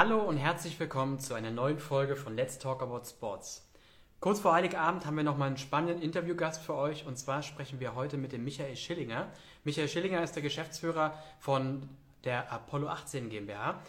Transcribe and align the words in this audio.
Hallo 0.00 0.20
und 0.20 0.36
herzlich 0.36 0.78
willkommen 0.78 1.18
zu 1.18 1.34
einer 1.34 1.50
neuen 1.50 1.80
Folge 1.80 2.14
von 2.14 2.36
Let's 2.36 2.60
Talk 2.60 2.82
About 2.82 3.02
Sports. 3.04 3.68
Kurz 4.20 4.38
vor 4.38 4.52
Heiligabend 4.52 5.04
haben 5.04 5.16
wir 5.16 5.24
nochmal 5.24 5.48
einen 5.48 5.56
spannenden 5.56 6.00
Interviewgast 6.00 6.62
für 6.62 6.76
euch 6.76 7.04
und 7.04 7.18
zwar 7.18 7.42
sprechen 7.42 7.80
wir 7.80 7.96
heute 7.96 8.16
mit 8.16 8.30
dem 8.30 8.44
Michael 8.44 8.76
Schillinger. 8.76 9.26
Michael 9.64 9.88
Schillinger 9.88 10.22
ist 10.22 10.36
der 10.36 10.44
Geschäftsführer 10.44 11.20
von 11.40 11.88
der 12.22 12.52
Apollo 12.52 12.86
18 12.86 13.28
GmbH. 13.28 13.80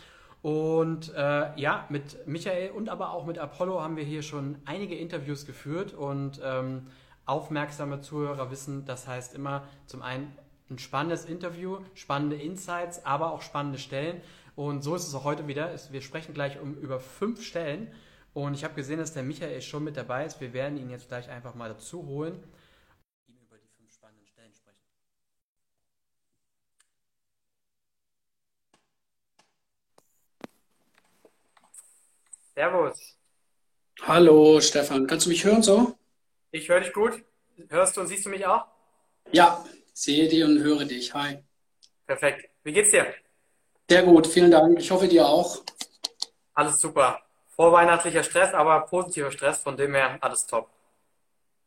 Und 0.42 1.14
äh, 1.14 1.56
ja, 1.60 1.86
mit 1.90 2.26
Michael 2.28 2.72
und 2.72 2.90
aber 2.90 3.12
auch 3.12 3.28
mit 3.28 3.38
Apollo 3.38 3.80
haben 3.80 3.96
wir 3.96 4.04
hier 4.04 4.24
schon 4.24 4.58
einige 4.66 4.96
Interviews 4.96 5.46
geführt 5.46 5.94
und 5.94 6.42
ähm, 6.44 6.88
aufmerksame 7.28 8.02
Zuhörer 8.02 8.50
wissen, 8.50 8.84
das 8.84 9.08
heißt 9.08 9.36
immer 9.36 9.68
zum 9.86 10.02
einen 10.02 10.36
ein 10.72 10.80
spannendes 10.80 11.26
Interview, 11.26 11.80
spannende 11.94 12.36
Insights, 12.36 13.06
aber 13.06 13.32
auch 13.32 13.42
spannende 13.42 13.80
Stellen. 13.80 14.22
Und 14.60 14.82
so 14.82 14.94
ist 14.94 15.08
es 15.08 15.16
auch 15.16 15.24
heute 15.24 15.48
wieder. 15.48 15.74
Wir 15.90 16.02
sprechen 16.02 16.34
gleich 16.34 16.60
um 16.60 16.76
über 16.76 17.00
fünf 17.00 17.42
Stellen. 17.42 17.96
Und 18.34 18.56
ich 18.56 18.66
habe 18.66 18.74
gesehen, 18.74 19.00
dass 19.00 19.14
der 19.14 19.24
Michael 19.24 19.62
schon 19.62 19.86
mit 19.86 19.96
dabei 19.96 20.26
ist. 20.26 20.42
Wir 20.42 20.52
werden 20.52 20.78
ihn 20.78 20.90
jetzt 20.90 21.08
gleich 21.08 21.30
einfach 21.30 21.56
mal 21.56 21.70
dazu 21.70 22.06
holen. 22.06 22.44
Ihm 23.28 23.38
über 23.42 23.58
die 23.58 23.70
fünf 23.78 23.90
spannenden 23.94 24.28
Stellen 24.28 24.54
sprechen. 24.54 24.84
Servus. 32.54 33.18
Hallo 34.02 34.60
Stefan, 34.60 35.08
kannst 35.08 35.26
du 35.26 35.30
mich 35.30 35.46
hören 35.46 35.64
so? 35.64 35.98
Ich 36.52 36.68
höre 36.68 36.82
dich 36.82 36.92
gut. 36.92 37.24
Hörst 37.70 37.96
du 37.96 38.02
und 38.02 38.08
siehst 38.08 38.26
du 38.26 38.30
mich 38.30 38.46
auch? 38.46 38.66
Ja, 39.32 39.66
sehe 39.94 40.28
dich 40.28 40.44
und 40.44 40.60
höre 40.60 40.84
dich. 40.84 41.14
Hi. 41.14 41.38
Perfekt. 42.06 42.50
Wie 42.66 42.74
geht's 42.74 42.92
dir? 42.92 43.06
Sehr 43.90 44.04
gut, 44.04 44.28
vielen 44.28 44.52
Dank. 44.52 44.80
Ich 44.80 44.92
hoffe 44.92 45.08
dir 45.08 45.26
auch. 45.26 45.64
Alles 46.54 46.80
super. 46.80 47.22
Vorweihnachtlicher 47.56 48.24
Stress, 48.24 48.54
aber 48.54 48.82
positiver 48.82 49.32
Stress, 49.32 49.64
von 49.64 49.76
dem 49.76 49.96
her 49.96 50.20
alles 50.22 50.46
top. 50.46 50.70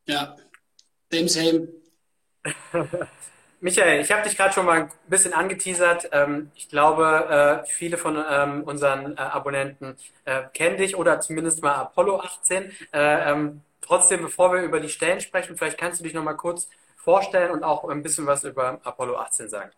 Ja, 0.06 0.36
same, 1.10 1.28
same. 1.28 1.68
Michael, 3.60 4.00
ich 4.00 4.12
habe 4.12 4.22
dich 4.22 4.36
gerade 4.36 4.54
schon 4.54 4.66
mal 4.66 4.82
ein 4.82 4.90
bisschen 5.08 5.32
angeteasert. 5.32 6.10
Ähm, 6.12 6.52
ich 6.54 6.68
glaube, 6.68 7.62
äh, 7.64 7.66
viele 7.68 7.98
von 7.98 8.16
ähm, 8.30 8.62
unseren 8.62 9.16
äh, 9.16 9.20
Abonnenten 9.20 9.96
äh, 10.24 10.42
kennen 10.54 10.76
dich 10.76 10.96
oder 10.96 11.20
zumindest 11.20 11.60
mal 11.60 11.74
Apollo 11.74 12.20
18. 12.20 12.70
Ähm, 12.92 13.62
trotzdem, 13.80 14.22
bevor 14.22 14.52
wir 14.52 14.62
über 14.62 14.78
die 14.78 14.88
Stellen 14.88 15.20
sprechen, 15.20 15.56
vielleicht 15.56 15.78
kannst 15.78 15.98
du 15.98 16.04
dich 16.04 16.14
noch 16.14 16.22
mal 16.22 16.34
kurz 16.34 16.68
vorstellen 16.96 17.50
und 17.50 17.64
auch 17.64 17.88
ein 17.88 18.04
bisschen 18.04 18.26
was 18.26 18.44
über 18.44 18.80
Apollo 18.84 19.16
18 19.16 19.48
sagen. 19.48 19.72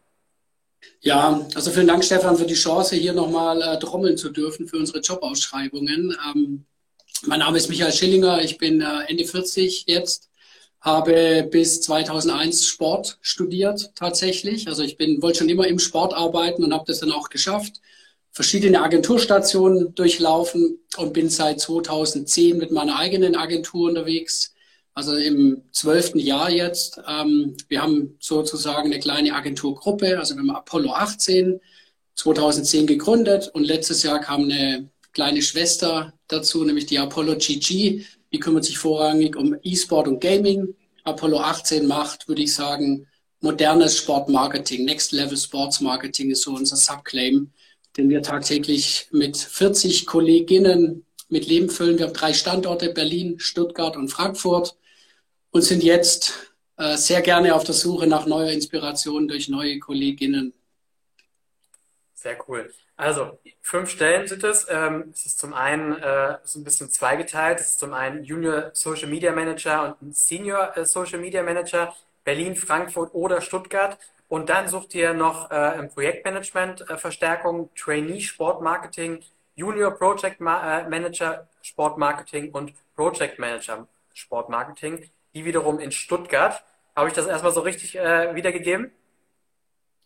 Ja, 1.00 1.46
also 1.54 1.70
vielen 1.70 1.86
Dank, 1.86 2.02
Stefan, 2.02 2.36
für 2.38 2.46
die 2.46 2.54
Chance, 2.54 2.96
hier 2.96 3.12
nochmal 3.12 3.60
äh, 3.60 3.78
trommeln 3.78 4.16
zu 4.16 4.30
dürfen 4.30 4.66
für 4.66 4.78
unsere 4.78 5.00
Jobausschreibungen. 5.00 6.16
Ähm, 6.26 6.64
mein 7.26 7.40
Name 7.40 7.58
ist 7.58 7.68
Michael 7.68 7.92
Schillinger, 7.92 8.42
ich 8.42 8.56
bin 8.56 8.80
äh, 8.80 9.04
Ende 9.08 9.26
40 9.26 9.84
jetzt, 9.86 10.30
habe 10.80 11.46
bis 11.50 11.82
2001 11.82 12.66
Sport 12.66 13.18
studiert 13.20 13.92
tatsächlich. 13.94 14.66
Also 14.66 14.82
ich 14.82 14.96
bin 14.96 15.20
wollte 15.20 15.40
schon 15.40 15.50
immer 15.50 15.66
im 15.66 15.78
Sport 15.78 16.14
arbeiten 16.14 16.64
und 16.64 16.72
habe 16.72 16.84
das 16.86 17.00
dann 17.00 17.12
auch 17.12 17.28
geschafft. 17.28 17.82
Verschiedene 18.32 18.82
Agenturstationen 18.82 19.94
durchlaufen 19.94 20.78
und 20.96 21.12
bin 21.12 21.28
seit 21.28 21.60
2010 21.60 22.56
mit 22.56 22.70
meiner 22.70 22.98
eigenen 22.98 23.36
Agentur 23.36 23.88
unterwegs 23.88 24.53
also 24.94 25.16
im 25.16 25.62
zwölften 25.72 26.18
Jahr 26.18 26.50
jetzt. 26.50 27.00
Ähm, 27.06 27.56
wir 27.68 27.82
haben 27.82 28.16
sozusagen 28.20 28.92
eine 28.92 29.00
kleine 29.00 29.34
Agenturgruppe, 29.34 30.18
also 30.18 30.34
wir 30.34 30.40
haben 30.40 30.50
Apollo 30.50 30.92
18 30.92 31.60
2010 32.14 32.86
gegründet 32.86 33.50
und 33.52 33.64
letztes 33.64 34.04
Jahr 34.04 34.20
kam 34.20 34.44
eine 34.44 34.88
kleine 35.12 35.42
Schwester 35.42 36.12
dazu, 36.28 36.64
nämlich 36.64 36.86
die 36.86 36.98
Apollo 36.98 37.36
GG. 37.36 38.04
Die 38.32 38.38
kümmert 38.38 38.64
sich 38.64 38.78
vorrangig 38.78 39.36
um 39.36 39.56
E-Sport 39.62 40.08
und 40.08 40.20
Gaming. 40.20 40.74
Apollo 41.02 41.38
18 41.38 41.86
macht, 41.86 42.28
würde 42.28 42.42
ich 42.42 42.54
sagen, 42.54 43.06
modernes 43.40 43.98
Sportmarketing. 43.98 44.84
Next 44.84 45.12
Level 45.12 45.36
Sports 45.36 45.80
Marketing 45.80 46.30
ist 46.30 46.42
so 46.42 46.52
unser 46.54 46.76
Subclaim, 46.76 47.50
den 47.96 48.08
wir 48.08 48.22
tagtäglich 48.22 49.08
mit 49.10 49.36
40 49.36 50.06
Kolleginnen 50.06 51.04
mit 51.28 51.46
Leben 51.46 51.68
füllen. 51.68 51.98
Wir 51.98 52.06
haben 52.06 52.14
drei 52.14 52.32
Standorte, 52.32 52.90
Berlin, 52.90 53.38
Stuttgart 53.38 53.96
und 53.96 54.08
Frankfurt 54.08 54.76
und 55.54 55.62
sind 55.62 55.84
jetzt 55.84 56.52
äh, 56.76 56.96
sehr 56.96 57.22
gerne 57.22 57.54
auf 57.54 57.62
der 57.62 57.74
Suche 57.74 58.08
nach 58.08 58.26
neuer 58.26 58.50
Inspiration 58.50 59.28
durch 59.28 59.48
neue 59.48 59.78
Kolleginnen. 59.78 60.52
Sehr 62.12 62.36
cool. 62.48 62.72
Also, 62.96 63.38
fünf 63.60 63.88
Stellen 63.90 64.26
sind 64.26 64.42
es. 64.42 64.66
Ähm, 64.68 65.12
es 65.12 65.26
ist 65.26 65.38
zum 65.38 65.54
einen 65.54 65.92
äh, 65.92 66.38
so 66.42 66.58
ein 66.58 66.64
bisschen 66.64 66.90
zweigeteilt. 66.90 67.60
Es 67.60 67.68
ist 67.68 67.78
zum 67.78 67.92
einen 67.92 68.24
Junior 68.24 68.70
Social 68.72 69.08
Media 69.08 69.30
Manager 69.30 69.96
und 70.00 70.16
Senior 70.16 70.76
äh, 70.76 70.84
Social 70.86 71.20
Media 71.20 71.44
Manager, 71.44 71.94
Berlin, 72.24 72.56
Frankfurt 72.56 73.14
oder 73.14 73.40
Stuttgart. 73.40 73.96
Und 74.28 74.48
dann 74.48 74.66
sucht 74.68 74.92
ihr 74.96 75.14
noch 75.14 75.52
äh, 75.52 75.78
im 75.78 75.88
Projektmanagement 75.88 76.90
äh, 76.90 76.96
Verstärkung, 76.96 77.70
Trainee 77.76 78.20
Sportmarketing, 78.20 79.22
Junior 79.54 79.92
Project 79.92 80.40
Ma 80.40 80.80
äh, 80.80 80.88
Manager 80.88 81.46
Sportmarketing 81.62 82.50
und 82.50 82.72
Project 82.96 83.38
Manager 83.38 83.86
Sportmarketing 84.14 85.10
die 85.34 85.44
wiederum 85.44 85.78
in 85.78 85.92
Stuttgart. 85.92 86.62
Habe 86.94 87.08
ich 87.08 87.14
das 87.14 87.26
erstmal 87.26 87.52
so 87.52 87.60
richtig 87.60 87.96
äh, 87.96 88.34
wiedergegeben? 88.34 88.92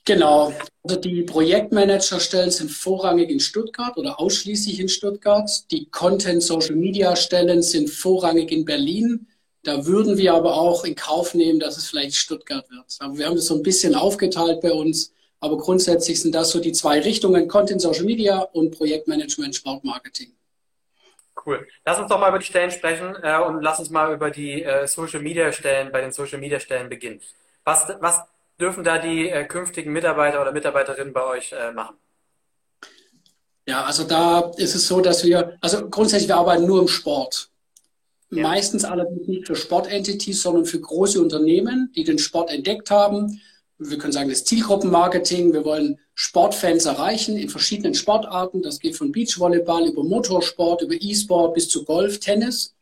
Genau. 0.04 0.54
Also 0.84 0.98
die 0.98 1.22
Projektmanagerstellen 1.22 2.50
sind 2.50 2.70
vorrangig 2.70 3.28
in 3.28 3.40
Stuttgart 3.40 3.98
oder 3.98 4.18
ausschließlich 4.18 4.80
in 4.80 4.88
Stuttgart. 4.88 5.50
Die 5.70 5.90
Content 5.90 6.42
Social 6.42 6.76
Media 6.76 7.14
Stellen 7.14 7.62
sind 7.62 7.90
vorrangig 7.90 8.50
in 8.50 8.64
Berlin. 8.64 9.26
Da 9.64 9.84
würden 9.84 10.16
wir 10.16 10.32
aber 10.32 10.54
auch 10.54 10.84
in 10.84 10.94
Kauf 10.94 11.34
nehmen, 11.34 11.60
dass 11.60 11.76
es 11.76 11.88
vielleicht 11.88 12.16
Stuttgart 12.16 12.70
wird. 12.70 12.86
Aber 13.00 13.18
wir 13.18 13.26
haben 13.26 13.36
das 13.36 13.46
so 13.46 13.56
ein 13.56 13.62
bisschen 13.62 13.94
aufgeteilt 13.94 14.62
bei 14.62 14.72
uns. 14.72 15.12
Aber 15.40 15.58
grundsätzlich 15.58 16.22
sind 16.22 16.34
das 16.34 16.50
so 16.50 16.60
die 16.60 16.72
zwei 16.72 17.00
Richtungen, 17.00 17.46
Content 17.46 17.82
Social 17.82 18.04
Media 18.04 18.40
und 18.40 18.70
Projektmanagement 18.70 19.54
Sportmarketing. 19.54 20.32
Cool. 21.46 21.66
Lass 21.84 21.98
uns 21.98 22.08
doch 22.08 22.18
mal 22.18 22.28
über 22.28 22.38
die 22.38 22.46
Stellen 22.46 22.70
sprechen 22.70 23.14
äh, 23.22 23.38
und 23.38 23.62
lass 23.62 23.78
uns 23.78 23.90
mal 23.90 24.12
über 24.12 24.30
die 24.30 24.62
äh, 24.62 24.86
Social 24.86 25.20
Media 25.20 25.52
Stellen, 25.52 25.92
bei 25.92 26.00
den 26.00 26.12
Social 26.12 26.38
Media 26.38 26.58
Stellen 26.58 26.88
beginnen. 26.88 27.20
Was, 27.64 27.86
was 28.00 28.22
dürfen 28.60 28.82
da 28.82 28.98
die 28.98 29.28
äh, 29.28 29.44
künftigen 29.44 29.92
Mitarbeiter 29.92 30.40
oder 30.40 30.52
Mitarbeiterinnen 30.52 31.12
bei 31.12 31.24
euch 31.24 31.52
äh, 31.52 31.72
machen? 31.72 31.96
Ja, 33.66 33.84
also 33.84 34.04
da 34.04 34.50
ist 34.56 34.74
es 34.74 34.86
so, 34.88 35.00
dass 35.00 35.24
wir, 35.24 35.58
also 35.60 35.88
grundsätzlich 35.88 36.28
wir 36.28 36.36
arbeiten 36.36 36.66
nur 36.66 36.80
im 36.80 36.88
Sport. 36.88 37.50
Ja. 38.30 38.42
Meistens 38.42 38.84
allerdings 38.84 39.28
nicht 39.28 39.46
für 39.46 39.56
Sportentities, 39.56 40.42
sondern 40.42 40.64
für 40.64 40.80
große 40.80 41.20
Unternehmen, 41.20 41.92
die 41.94 42.04
den 42.04 42.18
Sport 42.18 42.50
entdeckt 42.50 42.90
haben 42.90 43.40
wir 43.78 43.98
können 43.98 44.12
sagen, 44.12 44.28
das 44.28 44.44
Zielgruppenmarketing. 44.44 45.52
Wir 45.52 45.64
wollen 45.64 45.98
Sportfans 46.20 46.84
erreichen 46.84 47.36
in 47.36 47.48
verschiedenen 47.48 47.94
Sportarten. 47.94 48.60
Das 48.60 48.80
geht 48.80 48.96
von 48.96 49.12
Beachvolleyball 49.12 49.86
über 49.86 50.02
Motorsport, 50.02 50.82
über 50.82 50.94
E-Sport 50.94 51.54
bis 51.54 51.68
zu 51.68 51.84
Golf, 51.84 52.18
Tennis. 52.18 52.74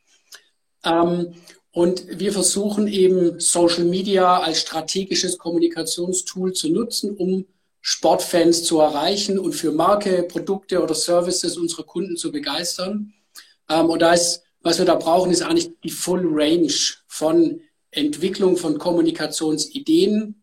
Ähm, 0.83 1.35
und 1.69 2.19
wir 2.19 2.33
versuchen 2.33 2.87
eben 2.87 3.39
Social 3.39 3.83
Media 3.83 4.39
als 4.39 4.61
strategisches 4.61 5.37
Kommunikationstool 5.37 6.53
zu 6.53 6.69
nutzen, 6.69 7.15
um 7.15 7.45
Sportfans 7.79 8.63
zu 8.63 8.79
erreichen 8.79 9.37
und 9.37 9.53
für 9.53 9.71
Marke, 9.71 10.23
Produkte 10.23 10.81
oder 10.81 10.95
Services 10.95 11.57
unserer 11.57 11.83
Kunden 11.83 12.17
zu 12.17 12.31
begeistern. 12.31 13.13
Ähm, 13.69 13.91
und 13.91 14.01
da 14.01 14.13
ist, 14.13 14.41
was 14.61 14.79
wir 14.79 14.85
da 14.85 14.95
brauchen, 14.95 15.29
ist 15.29 15.43
eigentlich 15.43 15.69
die 15.83 15.91
Full 15.91 16.25
Range 16.25 16.73
von 17.05 17.61
Entwicklung 17.91 18.57
von 18.57 18.79
Kommunikationsideen, 18.79 20.41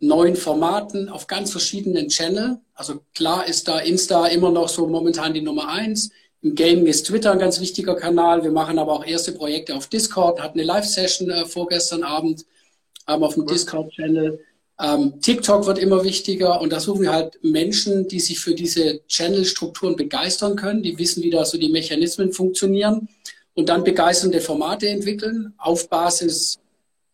neuen 0.00 0.34
Formaten 0.34 1.08
auf 1.08 1.26
ganz 1.26 1.52
verschiedenen 1.52 2.08
Channel. 2.08 2.58
Also 2.74 3.00
klar 3.14 3.46
ist 3.46 3.68
da 3.68 3.78
Insta 3.78 4.26
immer 4.26 4.50
noch 4.50 4.68
so 4.68 4.86
momentan 4.86 5.34
die 5.34 5.42
Nummer 5.42 5.68
eins. 5.68 6.10
Im 6.42 6.54
Gaming 6.54 6.86
ist 6.86 7.06
Twitter 7.06 7.32
ein 7.32 7.38
ganz 7.38 7.60
wichtiger 7.60 7.94
Kanal. 7.94 8.42
Wir 8.42 8.50
machen 8.50 8.78
aber 8.78 8.94
auch 8.94 9.04
erste 9.04 9.32
Projekte 9.32 9.74
auf 9.74 9.88
Discord, 9.88 10.40
hatten 10.40 10.58
eine 10.58 10.66
Live-Session 10.66 11.30
äh, 11.30 11.44
vorgestern 11.44 12.02
Abend 12.02 12.46
ähm, 13.06 13.22
auf 13.22 13.34
dem 13.34 13.46
Discord-Channel. 13.46 14.40
Ähm, 14.80 15.20
TikTok 15.20 15.66
wird 15.66 15.78
immer 15.78 16.02
wichtiger 16.04 16.62
und 16.62 16.72
da 16.72 16.80
suchen 16.80 17.02
wir 17.02 17.12
halt 17.12 17.38
Menschen, 17.42 18.08
die 18.08 18.20
sich 18.20 18.40
für 18.40 18.54
diese 18.54 19.06
Channel-Strukturen 19.06 19.96
begeistern 19.96 20.56
können, 20.56 20.82
die 20.82 20.96
wissen, 20.96 21.22
wie 21.22 21.28
da 21.28 21.44
so 21.44 21.58
die 21.58 21.68
Mechanismen 21.68 22.32
funktionieren 22.32 23.06
und 23.52 23.68
dann 23.68 23.84
begeisternde 23.84 24.40
Formate 24.40 24.88
entwickeln 24.88 25.52
auf 25.58 25.90
Basis 25.90 26.59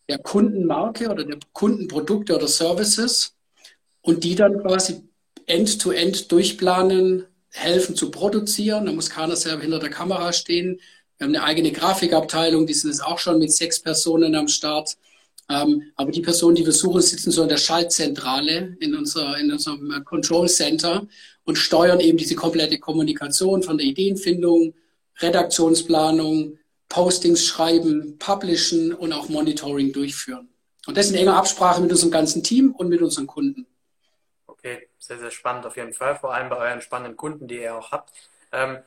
der 0.09 0.19
Kundenmarke 0.19 1.11
oder 1.11 1.25
der 1.25 1.39
Kundenprodukte 1.53 2.37
oder 2.37 2.49
Services 2.49 3.35
und 4.03 4.25
die 4.25 4.35
dann 4.35 4.61
quasi 4.61 5.03
end-to-end 5.47 6.17
-end 6.17 6.29
durchplanen, 6.29 7.27
helfen 7.51 7.97
zu 7.97 8.11
produzieren. 8.11 8.87
Da 8.87 8.93
muss 8.93 9.11
keiner 9.11 9.37
selber 9.37 9.63
hinter 9.63 9.79
der 9.79 9.91
Kamera 9.91 10.33
stehen. 10.33 10.81
Wir 11.19 11.27
haben 11.27 11.35
eine 11.35 11.45
eigene 11.45 11.73
Grafikabteilung, 11.73 12.67
die 12.67 12.75
sind 12.75 12.91
jetzt 12.91 13.05
auch 13.05 13.19
schon 13.19 13.39
mit 13.39 13.53
sechs 13.53 13.81
Personen 13.81 14.35
am 14.35 14.49
Start. 14.49 14.97
Ähm, 15.49 15.93
aber 15.95 16.11
die 16.11 16.23
Personen, 16.23 16.57
die 16.57 16.67
wir 16.67 16.73
suchen, 16.73 17.01
sitzen 17.01 17.31
so 17.31 17.43
in 17.43 17.49
der 17.49 17.57
Schaltzentrale 17.57 18.77
in, 18.81 18.95
unserer, 18.95 19.39
in 19.39 19.53
unserem 19.53 20.05
Control 20.05 20.49
Center 20.49 21.07
und 21.45 21.57
steuern 21.57 22.01
eben 22.01 22.19
diese 22.19 22.35
komplette 22.35 22.79
Kommunikation 22.79 23.63
von 23.63 23.79
der 23.79 23.87
Ideenfindung, 23.87 24.75
Redaktionsplanung, 25.21 26.59
Postings 26.89 27.45
schreiben, 27.45 28.19
publishen 28.19 28.95
und 28.95 29.13
auch 29.13 29.29
Monitoring 29.29 29.93
durchführen. 29.93 30.49
Und 30.87 30.97
das 30.97 31.11
in 31.11 31.17
enger 31.17 31.37
Absprache 31.37 31.81
mit 31.81 31.91
unserem 31.91 32.13
ganzen 32.13 32.43
Team 32.43 32.73
und 32.73 32.89
mit 32.89 33.03
unseren 33.03 33.27
Kunden. 33.27 33.67
Okay, 34.47 34.89
sehr, 34.99 35.19
sehr 35.19 35.31
spannend 35.31 35.67
auf 35.67 35.77
jeden 35.77 35.93
Fall, 35.93 36.17
vor 36.17 36.33
allem 36.33 36.49
bei 36.49 36.57
euren 36.57 36.81
spannenden 36.81 37.17
Kunden, 37.17 37.49
die 37.49 37.61
ihr 37.61 37.75
auch 37.75 37.91
habt. 37.91 38.13
Ähm, 38.53 38.79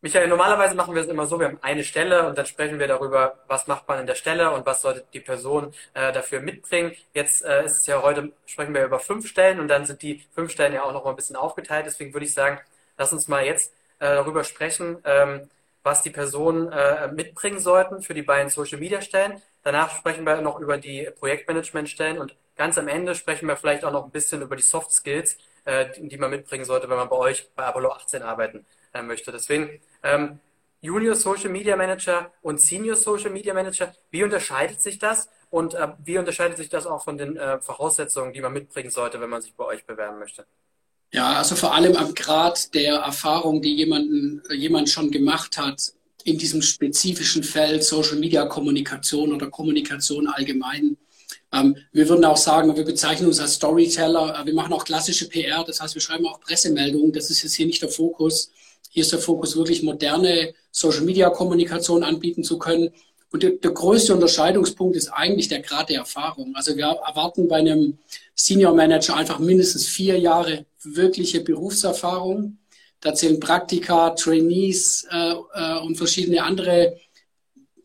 Michael, 0.00 0.28
normalerweise 0.28 0.76
machen 0.76 0.94
wir 0.94 1.02
es 1.02 1.08
immer 1.08 1.26
so, 1.26 1.40
wir 1.40 1.48
haben 1.48 1.58
eine 1.60 1.82
Stelle 1.82 2.28
und 2.28 2.38
dann 2.38 2.46
sprechen 2.46 2.78
wir 2.78 2.86
darüber, 2.86 3.42
was 3.48 3.66
macht 3.66 3.88
man 3.88 3.98
in 3.98 4.06
der 4.06 4.14
Stelle 4.14 4.52
und 4.52 4.64
was 4.64 4.82
sollte 4.82 5.04
die 5.12 5.18
Person 5.18 5.74
äh, 5.92 6.12
dafür 6.12 6.40
mitbringen. 6.40 6.92
Jetzt 7.14 7.44
äh, 7.44 7.64
ist 7.64 7.78
es 7.78 7.86
ja 7.86 8.00
heute, 8.00 8.32
sprechen 8.46 8.74
wir 8.74 8.84
über 8.84 9.00
fünf 9.00 9.26
Stellen 9.26 9.58
und 9.58 9.66
dann 9.66 9.86
sind 9.86 10.02
die 10.02 10.24
fünf 10.34 10.52
Stellen 10.52 10.72
ja 10.72 10.84
auch 10.84 10.92
noch 10.92 11.02
mal 11.04 11.10
ein 11.10 11.16
bisschen 11.16 11.34
aufgeteilt. 11.34 11.86
Deswegen 11.86 12.12
würde 12.14 12.26
ich 12.26 12.32
sagen, 12.32 12.60
lass 12.96 13.12
uns 13.12 13.26
mal 13.26 13.44
jetzt 13.44 13.72
äh, 13.98 14.06
darüber 14.06 14.44
sprechen, 14.44 14.98
ähm, 15.04 15.50
was 15.88 16.02
die 16.02 16.10
Personen 16.10 16.70
äh, 16.70 17.10
mitbringen 17.10 17.58
sollten 17.58 18.02
für 18.02 18.12
die 18.12 18.20
beiden 18.22 18.50
Social 18.50 18.78
Media 18.78 19.00
Stellen. 19.00 19.40
Danach 19.62 19.90
sprechen 19.96 20.24
wir 20.26 20.42
noch 20.42 20.60
über 20.60 20.76
die 20.76 21.08
Projektmanagement 21.18 21.88
Stellen 21.88 22.18
und 22.18 22.36
ganz 22.56 22.76
am 22.76 22.88
Ende 22.88 23.14
sprechen 23.14 23.48
wir 23.48 23.56
vielleicht 23.56 23.86
auch 23.86 23.92
noch 23.92 24.04
ein 24.04 24.10
bisschen 24.10 24.42
über 24.42 24.54
die 24.54 24.62
Soft 24.62 24.92
Skills, 24.92 25.38
äh, 25.64 25.86
die, 25.96 26.08
die 26.08 26.18
man 26.18 26.30
mitbringen 26.30 26.66
sollte, 26.66 26.90
wenn 26.90 26.98
man 26.98 27.08
bei 27.08 27.16
euch 27.16 27.48
bei 27.56 27.64
Apollo 27.64 27.92
18 27.92 28.22
arbeiten 28.22 28.66
äh, 28.92 29.00
möchte. 29.00 29.32
Deswegen 29.32 29.80
ähm, 30.02 30.40
Junior 30.82 31.14
Social 31.14 31.48
Media 31.48 31.74
Manager 31.74 32.30
und 32.42 32.60
Senior 32.60 32.94
Social 32.94 33.30
Media 33.30 33.54
Manager, 33.54 33.94
wie 34.10 34.22
unterscheidet 34.22 34.82
sich 34.82 34.98
das 34.98 35.30
und 35.48 35.72
äh, 35.72 35.88
wie 36.04 36.18
unterscheidet 36.18 36.58
sich 36.58 36.68
das 36.68 36.86
auch 36.86 37.02
von 37.02 37.16
den 37.16 37.38
äh, 37.38 37.62
Voraussetzungen, 37.62 38.34
die 38.34 38.42
man 38.42 38.52
mitbringen 38.52 38.90
sollte, 38.90 39.22
wenn 39.22 39.30
man 39.30 39.40
sich 39.40 39.54
bei 39.56 39.64
euch 39.64 39.86
bewerben 39.86 40.18
möchte? 40.18 40.44
Ja, 41.12 41.34
also 41.34 41.56
vor 41.56 41.74
allem 41.74 41.96
am 41.96 42.14
Grad 42.14 42.74
der 42.74 42.96
Erfahrung, 42.96 43.62
die 43.62 43.74
jemanden, 43.74 44.42
jemand 44.54 44.90
schon 44.90 45.10
gemacht 45.10 45.56
hat 45.56 45.92
in 46.24 46.36
diesem 46.36 46.60
spezifischen 46.60 47.42
Feld 47.42 47.82
Social 47.82 48.16
Media 48.16 48.44
Kommunikation 48.44 49.32
oder 49.32 49.48
Kommunikation 49.48 50.26
allgemein. 50.28 50.98
Ähm, 51.52 51.76
wir 51.92 52.08
würden 52.08 52.26
auch 52.26 52.36
sagen, 52.36 52.76
wir 52.76 52.84
bezeichnen 52.84 53.28
uns 53.28 53.40
als 53.40 53.54
Storyteller. 53.54 54.38
Äh, 54.38 54.46
wir 54.46 54.54
machen 54.54 54.72
auch 54.74 54.84
klassische 54.84 55.28
PR, 55.28 55.64
das 55.64 55.80
heißt, 55.80 55.94
wir 55.94 56.02
schreiben 56.02 56.26
auch 56.26 56.40
Pressemeldungen. 56.40 57.12
Das 57.12 57.30
ist 57.30 57.42
jetzt 57.42 57.54
hier 57.54 57.66
nicht 57.66 57.80
der 57.80 57.88
Fokus. 57.88 58.50
Hier 58.90 59.02
ist 59.02 59.12
der 59.12 59.18
Fokus 59.18 59.56
wirklich 59.56 59.82
moderne 59.82 60.54
Social-Media-Kommunikation 60.70 62.04
anbieten 62.04 62.44
zu 62.44 62.58
können. 62.58 62.90
Und 63.30 63.42
der, 63.42 63.50
der, 63.50 63.72
größte 63.72 64.14
Unterscheidungspunkt 64.14 64.96
ist 64.96 65.08
eigentlich 65.08 65.48
der 65.48 65.60
Grad 65.60 65.90
der 65.90 65.98
Erfahrung. 65.98 66.54
Also 66.54 66.76
wir 66.76 66.84
erwarten 66.84 67.46
bei 67.46 67.56
einem 67.56 67.98
Senior 68.34 68.74
Manager 68.74 69.16
einfach 69.16 69.38
mindestens 69.38 69.86
vier 69.86 70.18
Jahre 70.18 70.64
wirkliche 70.82 71.40
Berufserfahrung. 71.40 72.58
Da 73.00 73.14
zählen 73.14 73.38
Praktika, 73.38 74.10
Trainees 74.10 75.06
äh, 75.10 75.34
äh, 75.54 75.78
und 75.80 75.96
verschiedene 75.96 76.42
andere 76.42 76.96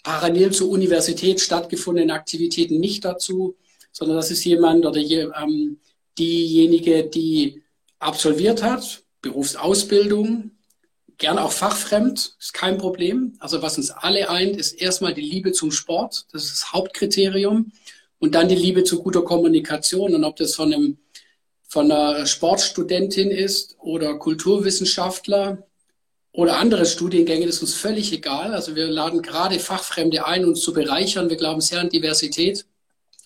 parallel 0.02 0.52
zur 0.52 0.70
Universität 0.70 1.40
stattgefundene 1.40 2.14
Aktivitäten 2.14 2.80
nicht 2.80 3.06
dazu, 3.06 3.56
sondern 3.92 4.18
das 4.18 4.32
ist 4.32 4.44
jemand 4.44 4.86
oder 4.86 5.00
je, 5.00 5.30
ähm, 5.42 5.80
diejenige, 6.18 7.04
die 7.04 7.64
absolviert 8.00 8.64
hat, 8.64 9.04
Berufsausbildung, 9.22 10.52
gern 11.18 11.38
auch 11.38 11.52
fachfremd, 11.52 12.36
ist 12.40 12.54
kein 12.54 12.78
Problem. 12.78 13.36
Also 13.40 13.62
was 13.62 13.78
uns 13.78 13.92
alle 13.92 14.30
eint, 14.30 14.58
ist 14.58 14.74
erstmal 14.74 15.14
die 15.14 15.22
Liebe 15.22 15.52
zum 15.52 15.72
Sport, 15.72 16.26
das 16.32 16.46
ist 16.46 16.52
das 16.54 16.74
Hauptkriterium. 16.74 17.72
Und 18.20 18.36
dann 18.36 18.48
die 18.48 18.56
Liebe 18.56 18.86
zu 18.86 19.04
guter 19.04 19.22
Kommunikation. 19.24 20.16
Und 20.16 20.24
ob 20.24 20.38
das 20.38 20.56
von, 20.56 20.74
einem, 20.74 20.98
von 21.68 21.92
einer 21.92 22.26
Sportstudentin 22.26 23.32
ist 23.32 23.76
oder 23.80 24.16
Kulturwissenschaftler 24.18 25.68
oder 26.32 26.58
andere 26.58 26.86
Studiengänge, 26.86 27.46
das 27.46 27.56
ist 27.56 27.62
uns 27.64 27.74
völlig 27.74 28.14
egal. 28.14 28.54
Also 28.54 28.78
wir 28.78 28.88
laden 28.88 29.22
gerade 29.22 29.60
Fachfremde 29.60 30.26
ein, 30.26 30.46
uns 30.46 30.62
zu 30.62 30.72
bereichern. 30.72 31.30
Wir 31.30 31.36
glauben 31.36 31.60
sehr 31.60 31.82
an 31.82 31.90
Diversität 31.90 32.66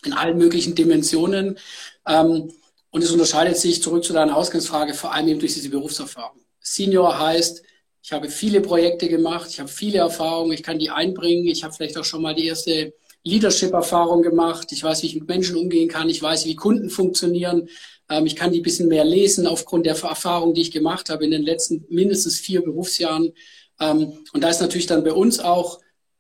in 0.04 0.14
allen 0.14 0.38
möglichen 0.38 0.74
Dimensionen. 0.74 1.60
Ähm, 2.08 2.52
und 2.90 3.04
es 3.04 3.12
unterscheidet 3.12 3.58
sich, 3.58 3.84
zurück 3.84 4.04
zu 4.04 4.14
deiner 4.14 4.36
Ausgangsfrage, 4.36 4.96
vor 4.96 5.14
allem 5.14 5.28
eben 5.28 5.40
durch 5.40 5.54
diese 5.54 5.70
Berufserfahrung. 5.70 6.42
Senior 6.60 7.20
heißt, 7.20 7.62
ich 8.02 8.12
habe 8.12 8.30
viele 8.30 8.62
Projekte 8.62 9.10
gemacht, 9.10 9.50
ich 9.52 9.60
habe 9.60 9.70
viele 9.70 10.00
Erfahrungen, 10.00 10.54
ich 10.54 10.64
kann 10.64 10.80
die 10.80 10.90
einbringen, 10.90 11.48
ich 11.48 11.64
habe 11.64 11.74
vielleicht 11.74 11.98
auch 11.98 12.06
schon 12.06 12.22
mal 12.22 12.36
die 12.36 12.48
erste 12.48 12.94
Leadership-Erfahrung 13.24 14.22
gemacht, 14.22 14.72
ich 14.72 14.84
weiß, 14.84 15.04
wie 15.04 15.08
ich 15.08 15.16
mit 15.16 15.28
Menschen 15.28 15.58
umgehen 15.58 15.90
kann, 15.90 16.10
ich 16.10 16.22
weiß, 16.22 16.46
wie 16.46 16.56
Kunden 16.56 16.90
funktionieren, 16.90 17.68
ähm, 18.10 18.26
ich 18.26 18.36
kann 18.36 18.52
die 18.52 18.60
ein 18.60 18.64
bisschen 18.64 18.88
mehr 18.88 19.06
lesen 19.06 19.48
aufgrund 19.48 19.86
der 19.86 19.98
Erfahrung, 20.02 20.54
die 20.54 20.62
ich 20.62 20.72
gemacht 20.72 21.10
habe 21.10 21.26
in 21.26 21.32
den 21.32 21.44
letzten 21.44 21.86
mindestens 21.90 22.40
vier 22.40 22.62
Berufsjahren. 22.64 23.34
Ähm, 23.80 24.20
und 24.34 24.44
da 24.44 24.50
ist 24.50 24.62
natürlich 24.62 24.88
dann 24.88 25.04
bei 25.04 25.14
uns 25.14 25.40
auch 25.40 25.80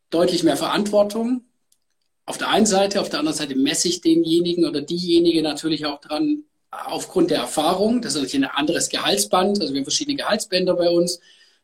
deutlich 0.09 0.43
mehr 0.43 0.57
Verantwortung. 0.57 1.43
Auf 2.25 2.37
der 2.37 2.49
einen 2.49 2.65
Seite, 2.65 2.99
auf 2.99 3.09
der 3.09 3.19
anderen 3.19 3.37
Seite 3.37 3.55
messe 3.55 3.87
ich 3.87 4.01
denjenigen 4.01 4.65
oder 4.65 4.81
diejenige 4.81 5.41
natürlich 5.41 5.85
auch 5.85 6.01
dran, 6.01 6.43
aufgrund 6.69 7.31
der 7.31 7.39
Erfahrung. 7.39 8.01
Das 8.01 8.13
ist 8.13 8.21
natürlich 8.21 8.45
ein 8.45 8.51
anderes 8.51 8.89
Gehaltsband. 8.89 9.61
Also 9.61 9.73
wir 9.73 9.79
haben 9.79 9.85
verschiedene 9.85 10.17
Gehaltsbänder 10.17 10.75
bei 10.75 10.89
uns. 10.89 11.19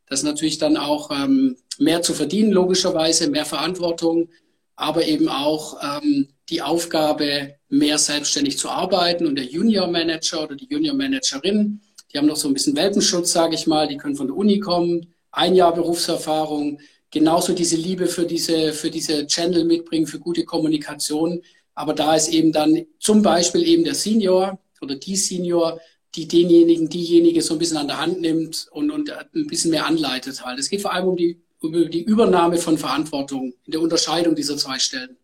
Das 0.07 0.19
ist 0.19 0.25
natürlich 0.25 0.57
dann 0.57 0.77
auch 0.77 1.11
ähm, 1.11 1.55
mehr 1.79 2.01
zu 2.01 2.13
verdienen, 2.13 2.51
logischerweise, 2.51 3.29
mehr 3.29 3.45
Verantwortung, 3.45 4.29
aber 4.75 5.05
eben 5.05 5.29
auch 5.29 5.77
ähm, 5.81 6.29
die 6.49 6.61
Aufgabe, 6.61 7.55
mehr 7.69 7.97
selbstständig 7.97 8.57
zu 8.57 8.69
arbeiten. 8.69 9.25
Und 9.25 9.35
der 9.35 9.45
Junior 9.45 9.87
Manager 9.87 10.43
oder 10.43 10.55
die 10.55 10.67
Junior 10.69 10.95
Managerin, 10.95 11.81
die 12.11 12.17
haben 12.17 12.27
noch 12.27 12.35
so 12.35 12.47
ein 12.47 12.53
bisschen 12.53 12.75
Welpenschutz, 12.75 13.31
sage 13.31 13.55
ich 13.55 13.65
mal, 13.65 13.87
die 13.87 13.97
können 13.97 14.15
von 14.15 14.27
der 14.27 14.35
Uni 14.35 14.59
kommen, 14.59 15.13
ein 15.31 15.55
Jahr 15.55 15.73
Berufserfahrung, 15.73 16.79
genauso 17.09 17.53
diese 17.53 17.75
Liebe 17.75 18.07
für 18.07 18.25
diese, 18.25 18.73
für 18.73 18.91
diese 18.91 19.25
Channel 19.25 19.65
mitbringen, 19.65 20.07
für 20.07 20.19
gute 20.19 20.43
Kommunikation. 20.45 21.41
Aber 21.73 21.93
da 21.93 22.15
ist 22.15 22.27
eben 22.27 22.51
dann 22.51 22.85
zum 22.99 23.21
Beispiel 23.23 23.63
eben 23.63 23.83
der 23.83 23.95
Senior 23.95 24.59
oder 24.81 24.95
die 24.95 25.15
Senior, 25.15 25.79
die 26.15 26.27
denjenigen, 26.27 26.89
diejenige 26.89 27.41
so 27.41 27.55
ein 27.55 27.59
bisschen 27.59 27.77
an 27.77 27.87
der 27.87 27.99
Hand 27.99 28.21
nimmt 28.21 28.67
und, 28.71 28.91
und 28.91 29.11
ein 29.11 29.47
bisschen 29.47 29.71
mehr 29.71 29.85
anleitet 29.85 30.45
halt. 30.45 30.59
Es 30.59 30.69
geht 30.69 30.81
vor 30.81 30.93
allem 30.93 31.07
um 31.07 31.15
die, 31.15 31.41
um 31.61 31.71
die 31.71 32.03
Übernahme 32.03 32.57
von 32.57 32.77
Verantwortung 32.77 33.53
in 33.65 33.71
der 33.71 33.81
Unterscheidung 33.81 34.35
dieser 34.35 34.57
zwei 34.57 34.79
Stellen. 34.79 35.17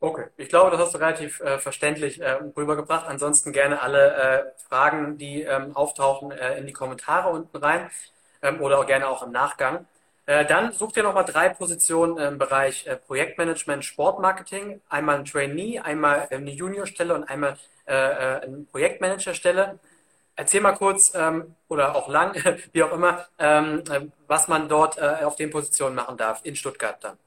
Okay, 0.00 0.26
ich 0.36 0.50
glaube, 0.50 0.70
das 0.70 0.80
hast 0.80 0.94
du 0.94 0.98
relativ 0.98 1.40
äh, 1.40 1.58
verständlich 1.58 2.20
äh, 2.20 2.32
rübergebracht. 2.56 3.06
Ansonsten 3.06 3.52
gerne 3.52 3.80
alle 3.80 4.14
äh, 4.14 4.42
Fragen, 4.68 5.16
die 5.16 5.42
ähm, 5.42 5.74
auftauchen, 5.74 6.30
äh, 6.30 6.58
in 6.58 6.66
die 6.66 6.74
Kommentare 6.74 7.30
unten 7.30 7.56
rein 7.56 7.90
ähm, 8.42 8.60
oder 8.60 8.78
auch 8.78 8.86
gerne 8.86 9.08
auch 9.08 9.22
im 9.22 9.32
Nachgang. 9.32 9.86
Äh, 10.26 10.46
dann 10.46 10.72
sucht 10.72 10.96
ihr 10.96 11.02
nochmal 11.02 11.24
drei 11.24 11.50
Positionen 11.50 12.16
im 12.18 12.38
Bereich 12.38 12.86
äh, 12.86 12.96
Projektmanagement, 12.96 13.84
Sportmarketing. 13.84 14.80
Einmal 14.88 15.16
ein 15.16 15.24
Trainee, 15.24 15.80
einmal 15.80 16.28
eine 16.30 16.50
Juniorstelle 16.50 17.14
und 17.14 17.24
einmal 17.24 17.58
äh, 17.84 17.92
eine 17.94 18.66
Projektmanagerstelle. 18.70 19.78
Erzähl 20.36 20.62
mal 20.62 20.72
kurz 20.72 21.12
ähm, 21.14 21.54
oder 21.68 21.94
auch 21.94 22.08
lang, 22.08 22.34
wie 22.72 22.82
auch 22.82 22.92
immer, 22.92 23.26
ähm, 23.38 23.82
was 24.26 24.48
man 24.48 24.68
dort 24.68 25.00
auf 25.00 25.36
den 25.36 25.50
Positionen 25.50 25.94
machen 25.94 26.16
darf 26.16 26.40
in 26.44 26.56
Stuttgart 26.56 26.96
dann. 27.04 27.18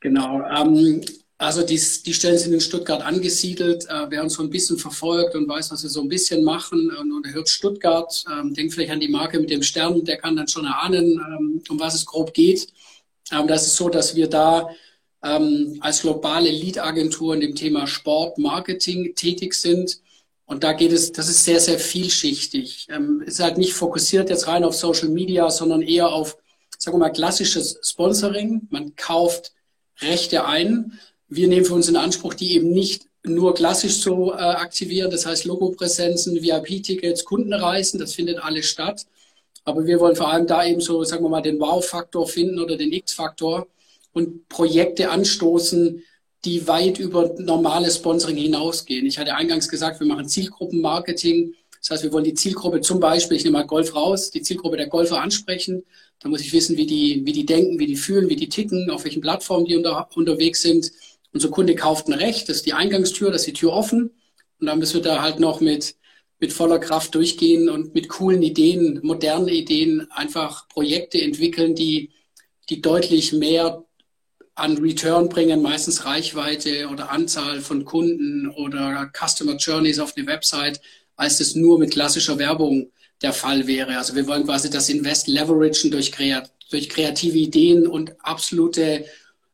Genau. 0.00 0.42
Ähm, 0.48 1.04
also 1.42 1.62
die, 1.62 1.80
die 2.06 2.14
Stellen 2.14 2.38
sind 2.38 2.52
in 2.52 2.60
Stuttgart 2.60 3.02
angesiedelt. 3.02 3.86
Äh, 3.88 4.10
wer 4.10 4.22
uns 4.22 4.34
so 4.34 4.42
ein 4.42 4.50
bisschen 4.50 4.78
verfolgt 4.78 5.34
und 5.34 5.48
weiß, 5.48 5.72
was 5.72 5.82
wir 5.82 5.90
so 5.90 6.00
ein 6.00 6.08
bisschen 6.08 6.44
machen 6.44 6.90
und, 6.96 7.12
und 7.12 7.34
hört 7.34 7.48
Stuttgart, 7.48 8.24
ähm, 8.32 8.54
denkt 8.54 8.74
vielleicht 8.74 8.92
an 8.92 9.00
die 9.00 9.08
Marke 9.08 9.40
mit 9.40 9.50
dem 9.50 9.62
Stern, 9.62 10.04
der 10.04 10.18
kann 10.18 10.36
dann 10.36 10.46
schon 10.46 10.66
erahnen, 10.66 11.20
ähm, 11.20 11.62
um 11.68 11.80
was 11.80 11.94
es 11.94 12.06
grob 12.06 12.32
geht. 12.32 12.68
Ähm, 13.32 13.48
das 13.48 13.66
ist 13.66 13.74
so, 13.74 13.88
dass 13.88 14.14
wir 14.14 14.28
da 14.28 14.70
ähm, 15.24 15.78
als 15.80 16.02
globale 16.02 16.50
Lead-Agentur 16.50 17.34
in 17.34 17.40
dem 17.40 17.54
Thema 17.56 17.88
Sport, 17.88 18.38
Marketing 18.38 19.14
tätig 19.16 19.54
sind. 19.54 20.00
Und 20.46 20.62
da 20.62 20.72
geht 20.72 20.92
es, 20.92 21.10
das 21.10 21.28
ist 21.28 21.44
sehr, 21.44 21.58
sehr 21.58 21.80
vielschichtig. 21.80 22.86
Ähm, 22.88 23.20
ist 23.26 23.40
halt 23.40 23.58
nicht 23.58 23.74
fokussiert 23.74 24.30
jetzt 24.30 24.46
rein 24.46 24.62
auf 24.62 24.74
Social 24.74 25.08
Media, 25.08 25.50
sondern 25.50 25.82
eher 25.82 26.08
auf, 26.08 26.36
sagen 26.78 26.96
wir 26.96 27.00
mal, 27.00 27.10
klassisches 27.10 27.80
Sponsoring. 27.82 28.68
Man 28.70 28.94
kauft 28.94 29.52
Rechte 30.00 30.44
ein 30.44 30.98
wir 31.34 31.48
nehmen 31.48 31.64
für 31.64 31.74
uns 31.74 31.88
in 31.88 31.96
Anspruch, 31.96 32.34
die 32.34 32.54
eben 32.54 32.70
nicht 32.70 33.06
nur 33.24 33.54
klassisch 33.54 34.00
zu 34.00 34.32
äh, 34.32 34.36
aktivieren, 34.36 35.10
das 35.10 35.26
heißt 35.26 35.44
Logopräsenzen, 35.44 36.42
VIP-Tickets, 36.42 37.24
Kundenreisen, 37.24 38.00
das 38.00 38.14
findet 38.14 38.42
alles 38.42 38.66
statt. 38.66 39.06
Aber 39.64 39.86
wir 39.86 40.00
wollen 40.00 40.16
vor 40.16 40.32
allem 40.32 40.46
da 40.46 40.64
eben 40.64 40.80
so, 40.80 41.04
sagen 41.04 41.24
wir 41.24 41.28
mal, 41.28 41.40
den 41.40 41.60
Wow-Faktor 41.60 42.26
finden 42.26 42.58
oder 42.58 42.76
den 42.76 42.92
X-Faktor 42.92 43.68
und 44.12 44.48
Projekte 44.48 45.10
anstoßen, 45.10 46.02
die 46.44 46.66
weit 46.66 46.98
über 46.98 47.32
normales 47.38 47.96
Sponsoring 47.96 48.36
hinausgehen. 48.36 49.06
Ich 49.06 49.18
hatte 49.18 49.36
eingangs 49.36 49.68
gesagt, 49.68 50.00
wir 50.00 50.06
machen 50.08 50.28
Zielgruppenmarketing. 50.28 51.54
Das 51.80 51.90
heißt, 51.90 52.02
wir 52.02 52.12
wollen 52.12 52.24
die 52.24 52.34
Zielgruppe 52.34 52.80
zum 52.80 52.98
Beispiel, 52.98 53.36
ich 53.36 53.44
nehme 53.44 53.58
mal 53.58 53.66
Golf 53.66 53.94
raus, 53.94 54.30
die 54.32 54.42
Zielgruppe 54.42 54.76
der 54.76 54.88
Golfer 54.88 55.20
ansprechen. 55.20 55.84
Da 56.18 56.28
muss 56.28 56.40
ich 56.40 56.52
wissen, 56.52 56.76
wie 56.76 56.86
die, 56.86 57.22
wie 57.24 57.32
die 57.32 57.46
denken, 57.46 57.78
wie 57.78 57.86
die 57.86 57.96
fühlen, 57.96 58.28
wie 58.28 58.36
die 58.36 58.48
ticken, 58.48 58.90
auf 58.90 59.04
welchen 59.04 59.22
Plattformen 59.22 59.66
die 59.66 59.76
unter, 59.76 60.08
unterwegs 60.16 60.62
sind 60.62 60.90
unser 61.32 61.50
Kunde 61.50 61.74
kauft 61.74 62.08
ein 62.08 62.12
Recht, 62.14 62.48
das 62.48 62.56
ist 62.56 62.66
die 62.66 62.74
Eingangstür, 62.74 63.30
das 63.30 63.42
ist 63.42 63.48
die 63.48 63.52
Tür 63.54 63.72
offen. 63.72 64.10
Und 64.60 64.66
dann 64.66 64.78
müssen 64.78 64.94
wir 64.94 65.02
da 65.02 65.22
halt 65.22 65.40
noch 65.40 65.60
mit, 65.60 65.96
mit 66.38 66.52
voller 66.52 66.78
Kraft 66.78 67.14
durchgehen 67.14 67.68
und 67.68 67.94
mit 67.94 68.08
coolen 68.08 68.42
Ideen, 68.42 69.00
modernen 69.02 69.48
Ideen 69.48 70.10
einfach 70.10 70.68
Projekte 70.68 71.20
entwickeln, 71.20 71.74
die, 71.74 72.10
die 72.68 72.80
deutlich 72.80 73.32
mehr 73.32 73.84
an 74.54 74.76
Return 74.78 75.28
bringen, 75.28 75.62
meistens 75.62 76.04
Reichweite 76.04 76.88
oder 76.88 77.10
Anzahl 77.10 77.60
von 77.60 77.84
Kunden 77.84 78.48
oder 78.50 79.10
Customer 79.12 79.56
Journeys 79.56 79.98
auf 79.98 80.16
eine 80.16 80.26
Website, 80.26 80.80
als 81.16 81.38
das 81.38 81.54
nur 81.54 81.78
mit 81.78 81.92
klassischer 81.92 82.38
Werbung 82.38 82.92
der 83.22 83.32
Fall 83.32 83.66
wäre. 83.66 83.96
Also 83.96 84.14
wir 84.14 84.26
wollen 84.26 84.44
quasi 84.44 84.68
das 84.68 84.88
Invest 84.88 85.28
leveragen 85.28 85.90
durch, 85.90 86.12
kreat 86.12 86.52
durch 86.70 86.88
kreative 86.88 87.38
Ideen 87.38 87.86
und 87.86 88.14
absolute 88.24 89.04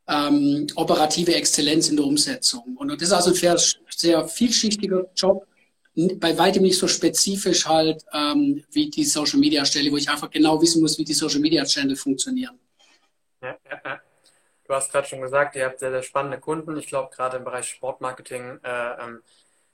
ähm, 0.09 0.67
operative 0.75 1.35
Exzellenz 1.35 1.89
in 1.89 1.97
der 1.97 2.05
Umsetzung. 2.05 2.75
Und 2.77 2.89
das 2.89 3.01
ist 3.01 3.11
also 3.11 3.29
ein 3.29 3.35
sehr, 3.35 3.57
sehr 3.89 4.27
vielschichtiger 4.27 5.05
Job, 5.15 5.45
bei 5.95 6.37
weitem 6.37 6.63
nicht 6.63 6.77
so 6.77 6.87
spezifisch 6.87 7.65
halt 7.65 8.05
ähm, 8.13 8.63
wie 8.71 8.89
die 8.89 9.03
Social 9.03 9.39
Media 9.39 9.65
Stelle, 9.65 9.91
wo 9.91 9.97
ich 9.97 10.09
einfach 10.09 10.29
genau 10.29 10.61
wissen 10.61 10.81
muss, 10.81 10.97
wie 10.97 11.03
die 11.03 11.13
Social 11.13 11.39
Media 11.39 11.63
Channel 11.65 11.95
funktionieren. 11.95 12.57
Ja, 13.41 13.57
ja, 13.69 13.81
ja. 13.83 14.01
Du 14.65 14.75
hast 14.75 14.91
gerade 14.91 15.07
schon 15.07 15.21
gesagt, 15.21 15.55
ihr 15.55 15.65
habt 15.65 15.79
sehr, 15.79 15.91
sehr 15.91 16.03
spannende 16.03 16.39
Kunden. 16.39 16.77
Ich 16.77 16.87
glaube, 16.87 17.13
gerade 17.13 17.37
im 17.37 17.43
Bereich 17.43 17.67
Sportmarketing, 17.67 18.59
äh, 18.63 19.03
ähm, 19.03 19.21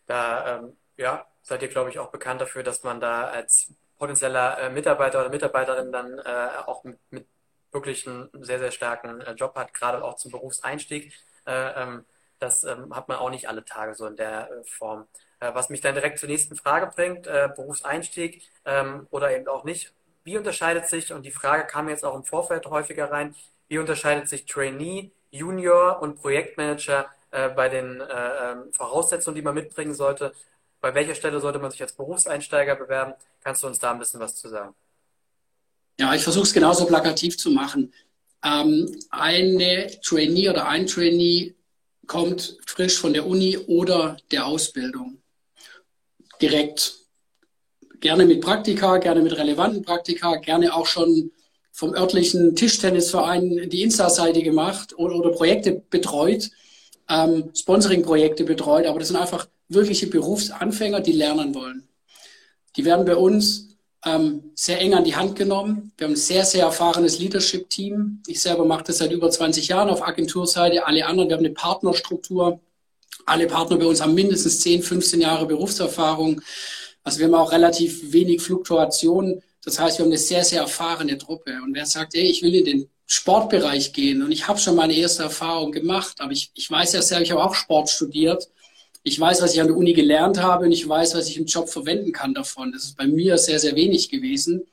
da 0.05 0.59
ähm, 0.59 0.77
ja, 0.97 1.25
seid 1.41 1.61
ihr, 1.61 1.67
glaube 1.67 1.89
ich, 1.89 1.99
auch 1.99 2.11
bekannt 2.11 2.41
dafür, 2.41 2.63
dass 2.63 2.83
man 2.83 2.99
da 2.99 3.25
als 3.25 3.67
potenzieller 3.97 4.59
äh, 4.59 4.69
Mitarbeiter 4.69 5.19
oder 5.19 5.29
Mitarbeiterin 5.29 5.91
dann 5.91 6.17
äh, 6.19 6.49
auch 6.65 6.83
mit, 6.83 6.97
mit, 7.09 7.27
wirklich 7.75 8.07
einen 8.07 8.29
sehr, 8.41 8.57
sehr 8.57 8.71
starken 8.71 9.21
äh, 9.21 9.33
Job 9.33 9.55
hat, 9.55 9.73
gerade 9.75 10.03
auch 10.03 10.15
zum 10.15 10.31
Berufseinstieg. 10.31 11.13
Äh, 11.45 11.83
ähm, 11.83 12.05
das 12.39 12.63
ähm, 12.63 12.95
hat 12.95 13.07
man 13.07 13.17
auch 13.17 13.29
nicht 13.29 13.47
alle 13.47 13.63
Tage 13.63 13.93
so 13.93 14.07
in 14.07 14.15
der 14.15 14.49
äh, 14.49 14.63
Form. 14.65 15.07
was 15.39 15.69
mich 15.69 15.81
dann 15.81 15.93
direkt 15.93 16.17
zur 16.17 16.29
nächsten 16.29 16.55
Frage 16.55 16.87
bringt, 16.87 17.23
Berufseinstieg 17.55 18.41
ähm, 18.65 19.05
oder 19.11 19.35
eben 19.35 19.47
auch 19.47 19.63
nicht. 19.65 19.93
Wie 20.23 20.37
unterscheidet 20.37 20.87
sich, 20.87 21.13
und 21.13 21.23
die 21.23 21.31
Frage 21.31 21.67
kam 21.67 21.89
jetzt 21.89 22.03
auch 22.05 22.15
im 22.15 22.23
Vorfeld 22.23 22.65
häufiger 22.65 23.11
rein, 23.11 23.35
wie 23.67 23.77
unterscheidet 23.77 24.27
sich 24.29 24.45
Trainee, 24.45 25.11
Junior 25.31 26.01
und 26.01 26.15
Projektmanager 26.15 27.09
bei 27.31 27.69
den 27.69 28.01
Voraussetzungen, 28.71 29.35
die 29.35 29.41
man 29.43 29.55
mitbringen 29.55 29.93
sollte? 29.93 30.33
Bei 30.81 30.95
welcher 30.95 31.15
Stelle 31.15 31.39
sollte 31.41 31.59
man 31.59 31.71
sich 31.71 31.81
als 31.81 31.93
Berufseinsteiger 31.93 32.75
bewerben? 32.75 33.13
Kannst 33.43 33.61
du 33.63 33.67
uns 33.67 33.77
da 33.79 33.91
ein 33.91 33.99
bisschen 33.99 34.19
was 34.19 34.35
zu 34.35 34.49
sagen? 34.49 34.73
Ja, 35.99 36.13
ich 36.13 36.23
versuche 36.23 36.43
es 36.43 36.53
genauso 36.53 36.85
plakativ 36.85 37.37
zu 37.37 37.51
machen. 37.51 37.93
Ähm, 38.43 38.99
eine 39.09 39.87
Trainee 40.03 40.49
oder 40.49 40.67
ein 40.67 40.87
Trainee 40.87 41.55
kommt 42.05 42.57
frisch 42.67 42.97
von 42.97 43.13
der 43.13 43.25
Uni 43.25 43.57
oder 43.57 44.17
der 44.31 44.45
Ausbildung. 44.45 45.17
Direkt. 46.41 46.95
Gerne 48.01 48.25
mit 48.25 48.41
Praktika, 48.41 48.97
gerne 48.97 49.21
mit 49.21 49.35
relevanten 49.35 49.81
Praktika, 49.81 50.35
gerne 50.35 50.75
auch 50.75 50.85
schon 50.85 51.31
vom 51.71 51.93
örtlichen 51.93 52.55
Tischtennisverein 52.55 53.69
die 53.69 53.81
Insta-Seite 53.81 54.43
gemacht 54.43 54.93
oder, 54.97 55.15
oder, 55.15 55.31
Projekte 55.31 55.81
betreut, 55.89 56.51
ähm, 57.09 57.49
Sponsoring-Projekte 57.55 58.43
betreut, 58.43 58.85
aber 58.85 58.99
das 58.99 59.07
sind 59.07 59.17
einfach 59.17 59.47
wirkliche 59.69 60.07
Berufsanfänger, 60.07 60.99
die 60.99 61.13
lernen 61.13 61.55
wollen. 61.55 61.87
Die 62.75 62.85
werden 62.85 63.05
bei 63.05 63.15
uns 63.15 63.64
ähm, 64.05 64.51
sehr 64.53 64.79
eng 64.79 64.93
an 64.93 65.03
die 65.03 65.15
Hand 65.15 65.35
genommen. 65.35 65.91
Wir 65.97 66.05
haben 66.05 66.13
ein 66.13 66.17
sehr, 66.17 66.45
sehr 66.45 66.65
erfahrenes 66.65 67.19
Leadership-Team. 67.19 68.21
Ich 68.27 68.41
selber 68.41 68.63
mache 68.65 68.83
das 68.85 68.99
seit 68.99 69.11
über 69.11 69.29
20 69.29 69.67
Jahren 69.67 69.89
auf 69.89 70.07
Agenturseite. 70.07 70.85
Alle 70.85 71.05
anderen, 71.05 71.29
wir 71.29 71.37
haben 71.37 71.45
eine 71.45 71.53
Partnerstruktur. 71.53 72.59
Alle 73.25 73.47
Partner 73.47 73.77
bei 73.77 73.85
uns 73.85 74.01
haben 74.01 74.13
mindestens 74.13 74.61
10, 74.61 74.83
15 74.83 75.21
Jahre 75.21 75.47
Berufserfahrung. 75.47 76.41
Also 77.03 77.19
wir 77.19 77.25
haben 77.25 77.35
auch 77.35 77.51
relativ 77.51 78.13
wenig 78.13 78.41
Fluktuation. 78.41 79.41
Das 79.63 79.79
heißt, 79.79 79.97
wir 79.97 80.05
haben 80.05 80.11
eine 80.11 80.19
sehr, 80.19 80.43
sehr 80.43 80.61
erfahrene 80.61 81.17
Truppe. 81.17 81.59
Und 81.63 81.73
wer 81.73 81.87
sagt, 81.87 82.13
ey, 82.13 82.23
ich 82.23 82.43
will 82.43 82.53
in 82.53 82.65
den 82.65 82.89
Sportbereich 83.07 83.93
gehen 83.93 84.23
und 84.23 84.31
ich 84.31 84.47
habe 84.47 84.59
schon 84.59 84.75
meine 84.75 84.93
erste 84.93 85.23
Erfahrung 85.23 85.71
gemacht, 85.71 86.21
aber 86.21 86.31
ich, 86.31 86.51
ich 86.55 86.71
weiß 86.71 86.93
ja 86.93 87.03
selber, 87.03 87.23
ich 87.23 87.31
habe 87.31 87.43
auch 87.43 87.53
Sport 87.53 87.89
studiert 87.89 88.49
ich 89.07 89.19
weiß, 89.19 89.43
was 89.43 89.53
ich 89.53 89.61
an 89.61 89.67
der 89.67 89.77
Uni 89.77 89.93
gelernt 89.93 90.41
habe 90.41 90.65
und 90.65 90.71
ich 90.71 90.89
weiß, 90.89 91.13
was 91.13 91.29
ich 91.29 91.37
im 91.37 91.45
Job 91.45 91.69
verwenden 91.69 92.11
kann 92.11 92.33
davon. 92.33 92.71
Das 92.71 92.85
ist 92.85 92.97
bei 92.97 93.05
mir 93.05 93.37
sehr, 93.37 93.59
sehr 93.59 93.75
wenig 93.75 94.09
gewesen. 94.09 94.63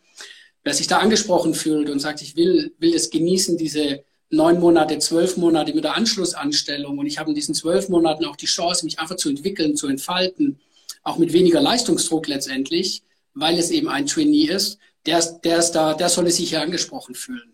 Wer 0.64 0.72
sich 0.72 0.86
da 0.86 0.98
angesprochen 0.98 1.52
fühlt 1.52 1.90
und 1.90 1.98
sagt, 1.98 2.22
ich 2.22 2.34
will, 2.34 2.72
will 2.78 2.94
es 2.94 3.10
genießen, 3.10 3.58
diese 3.58 4.04
neun 4.30 4.58
Monate, 4.58 4.98
zwölf 4.98 5.36
Monate 5.36 5.74
mit 5.74 5.84
der 5.84 5.96
Anschlussanstellung 5.96 6.96
und 6.96 7.06
ich 7.06 7.18
habe 7.18 7.28
in 7.28 7.34
diesen 7.34 7.54
zwölf 7.54 7.90
Monaten 7.90 8.24
auch 8.24 8.36
die 8.36 8.46
Chance, 8.46 8.86
mich 8.86 8.98
einfach 8.98 9.16
zu 9.16 9.28
entwickeln, 9.28 9.76
zu 9.76 9.86
entfalten, 9.86 10.58
auch 11.02 11.18
mit 11.18 11.34
weniger 11.34 11.60
Leistungsdruck 11.60 12.26
letztendlich, 12.26 13.02
weil 13.34 13.58
es 13.58 13.70
eben 13.70 13.90
ein 13.90 14.06
Trainee 14.06 14.46
ist, 14.46 14.78
der, 15.04 15.20
der 15.44 15.58
ist 15.58 15.72
da, 15.72 15.92
der 15.92 16.08
soll 16.08 16.26
es 16.28 16.36
sich 16.36 16.48
hier 16.48 16.62
angesprochen 16.62 17.14
fühlen. 17.14 17.52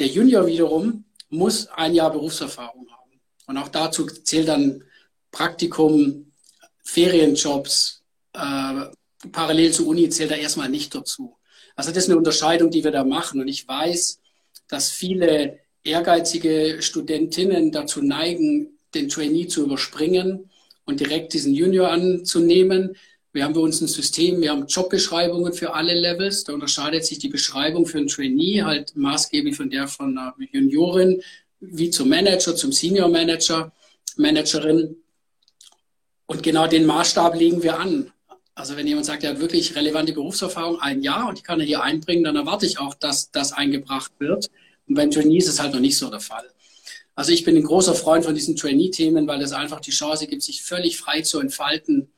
Der 0.00 0.08
Junior 0.08 0.48
wiederum 0.48 1.04
muss 1.28 1.68
ein 1.68 1.94
Jahr 1.94 2.10
Berufserfahrung 2.10 2.88
haben. 2.90 3.20
Und 3.46 3.58
auch 3.58 3.68
dazu 3.68 4.06
zählt 4.06 4.48
dann 4.48 4.82
Praktikum, 5.34 6.30
Ferienjobs, 6.84 8.02
äh, 8.34 8.84
parallel 9.32 9.72
zur 9.72 9.88
Uni 9.88 10.08
zählt 10.08 10.30
da 10.30 10.36
erstmal 10.36 10.68
nicht 10.68 10.94
dazu. 10.94 11.36
Also 11.74 11.90
das 11.90 12.04
ist 12.04 12.10
eine 12.10 12.18
Unterscheidung, 12.18 12.70
die 12.70 12.84
wir 12.84 12.92
da 12.92 13.02
machen. 13.02 13.40
Und 13.40 13.48
ich 13.48 13.66
weiß, 13.66 14.20
dass 14.68 14.92
viele 14.92 15.58
ehrgeizige 15.82 16.76
Studentinnen 16.80 17.72
dazu 17.72 18.00
neigen, 18.00 18.78
den 18.94 19.08
Trainee 19.08 19.48
zu 19.48 19.64
überspringen 19.64 20.50
und 20.84 21.00
direkt 21.00 21.32
diesen 21.32 21.52
Junior 21.52 21.90
anzunehmen. 21.90 22.96
Wir 23.32 23.42
haben 23.42 23.54
bei 23.54 23.60
uns 23.60 23.80
ein 23.80 23.88
System, 23.88 24.40
wir 24.40 24.52
haben 24.52 24.68
Jobbeschreibungen 24.68 25.52
für 25.52 25.74
alle 25.74 25.94
Levels. 25.94 26.44
Da 26.44 26.52
unterscheidet 26.52 27.04
sich 27.04 27.18
die 27.18 27.28
Beschreibung 27.28 27.86
für 27.86 27.98
einen 27.98 28.06
Trainee 28.06 28.62
halt 28.62 28.94
maßgeblich 28.94 29.56
von 29.56 29.68
der 29.68 29.88
von 29.88 30.16
einer 30.16 30.36
Juniorin, 30.52 31.20
wie 31.58 31.90
zum 31.90 32.08
Manager, 32.08 32.54
zum 32.54 32.70
Senior 32.70 33.08
Manager, 33.08 33.72
Managerin. 34.16 34.96
Und 36.26 36.42
genau 36.42 36.66
den 36.66 36.86
Maßstab 36.86 37.34
legen 37.36 37.62
wir 37.62 37.78
an. 37.78 38.10
Also 38.54 38.76
wenn 38.76 38.86
jemand 38.86 39.06
sagt, 39.06 39.24
er 39.24 39.30
hat 39.30 39.40
wirklich 39.40 39.74
relevante 39.74 40.12
Berufserfahrung, 40.12 40.80
ein 40.80 41.02
Jahr 41.02 41.28
und 41.28 41.38
die 41.38 41.42
kann 41.42 41.60
er 41.60 41.66
hier 41.66 41.82
einbringen, 41.82 42.24
dann 42.24 42.36
erwarte 42.36 42.66
ich 42.66 42.78
auch, 42.78 42.94
dass 42.94 43.30
das 43.30 43.52
eingebracht 43.52 44.12
wird. 44.18 44.48
Und 44.86 44.94
beim 44.94 45.10
Trainee 45.10 45.38
ist 45.38 45.48
es 45.48 45.60
halt 45.60 45.72
noch 45.72 45.80
nicht 45.80 45.98
so 45.98 46.08
der 46.08 46.20
Fall. 46.20 46.44
Also 47.16 47.32
ich 47.32 47.44
bin 47.44 47.56
ein 47.56 47.64
großer 47.64 47.94
Freund 47.94 48.24
von 48.24 48.34
diesen 48.34 48.56
Trainee-Themen, 48.56 49.26
weil 49.26 49.40
es 49.42 49.52
einfach 49.52 49.80
die 49.80 49.90
Chance 49.90 50.26
gibt, 50.26 50.42
sich 50.42 50.62
völlig 50.62 50.98
frei 50.98 51.22
zu 51.22 51.40
entfalten 51.40 52.08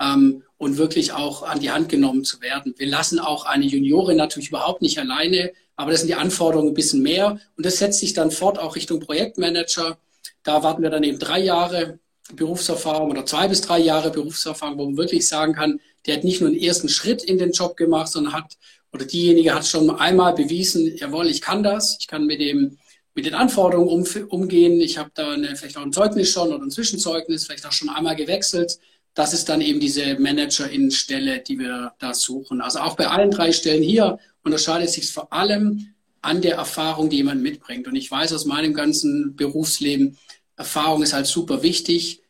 ähm, 0.00 0.42
und 0.56 0.78
wirklich 0.78 1.12
auch 1.12 1.42
an 1.42 1.60
die 1.60 1.70
Hand 1.70 1.88
genommen 1.88 2.24
zu 2.24 2.40
werden. 2.40 2.74
Wir 2.76 2.86
lassen 2.86 3.18
auch 3.18 3.44
eine 3.44 3.66
Juniorin 3.66 4.16
natürlich 4.16 4.48
überhaupt 4.48 4.82
nicht 4.82 4.98
alleine, 4.98 5.52
aber 5.76 5.90
das 5.90 6.00
sind 6.00 6.08
die 6.08 6.14
Anforderungen 6.14 6.70
ein 6.70 6.74
bisschen 6.74 7.02
mehr 7.02 7.38
und 7.56 7.66
das 7.66 7.78
setzt 7.78 8.00
sich 8.00 8.14
dann 8.14 8.30
fort 8.30 8.58
auch 8.58 8.76
Richtung 8.76 9.00
Projektmanager. 9.00 9.98
Da 10.42 10.62
warten 10.62 10.82
wir 10.82 10.90
dann 10.90 11.02
eben 11.02 11.18
drei 11.18 11.40
Jahre 11.40 11.98
Berufserfahrung 12.34 13.10
oder 13.10 13.24
zwei 13.24 13.48
bis 13.48 13.60
drei 13.60 13.78
Jahre 13.78 14.10
Berufserfahrung, 14.10 14.78
wo 14.78 14.84
man 14.86 14.96
wirklich 14.96 15.26
sagen 15.26 15.54
kann, 15.54 15.80
der 16.06 16.16
hat 16.16 16.24
nicht 16.24 16.40
nur 16.40 16.50
einen 16.50 16.58
ersten 16.58 16.88
Schritt 16.88 17.22
in 17.22 17.38
den 17.38 17.52
Job 17.52 17.76
gemacht, 17.76 18.08
sondern 18.08 18.32
hat, 18.32 18.56
oder 18.92 19.04
diejenige 19.04 19.54
hat 19.54 19.66
schon 19.66 19.90
einmal 19.90 20.34
bewiesen, 20.34 20.96
jawohl, 20.96 21.28
ich 21.28 21.40
kann 21.40 21.62
das, 21.62 21.96
ich 22.00 22.06
kann 22.06 22.26
mit 22.26 22.40
dem, 22.40 22.78
mit 23.14 23.26
den 23.26 23.34
Anforderungen 23.34 23.88
um, 23.88 24.06
umgehen, 24.28 24.80
ich 24.80 24.98
habe 24.98 25.10
da 25.14 25.32
eine, 25.32 25.56
vielleicht 25.56 25.76
auch 25.76 25.82
ein 25.82 25.92
Zeugnis 25.92 26.30
schon 26.30 26.52
oder 26.52 26.62
ein 26.62 26.70
Zwischenzeugnis, 26.70 27.46
vielleicht 27.46 27.66
auch 27.66 27.72
schon 27.72 27.88
einmal 27.88 28.16
gewechselt. 28.16 28.78
Das 29.14 29.32
ist 29.32 29.48
dann 29.48 29.60
eben 29.60 29.80
diese 29.80 30.18
Managerin-Stelle, 30.18 31.40
die 31.40 31.58
wir 31.58 31.94
da 31.98 32.14
suchen. 32.14 32.60
Also 32.60 32.78
auch 32.78 32.94
bei 32.94 33.08
allen 33.08 33.30
drei 33.30 33.52
Stellen 33.52 33.82
hier 33.82 34.18
unterscheidet 34.44 34.90
sich 34.90 35.10
vor 35.10 35.32
allem 35.32 35.94
an 36.22 36.42
der 36.42 36.56
Erfahrung, 36.56 37.10
die 37.10 37.16
jemand 37.16 37.42
mitbringt. 37.42 37.88
Und 37.88 37.96
ich 37.96 38.10
weiß 38.10 38.32
aus 38.32 38.44
meinem 38.44 38.74
ganzen 38.74 39.34
Berufsleben, 39.34 40.16
Erfahrung 40.58 41.02
ist 41.02 41.14
halt 41.14 41.26
super 41.26 41.62
wichtig. 41.62 42.20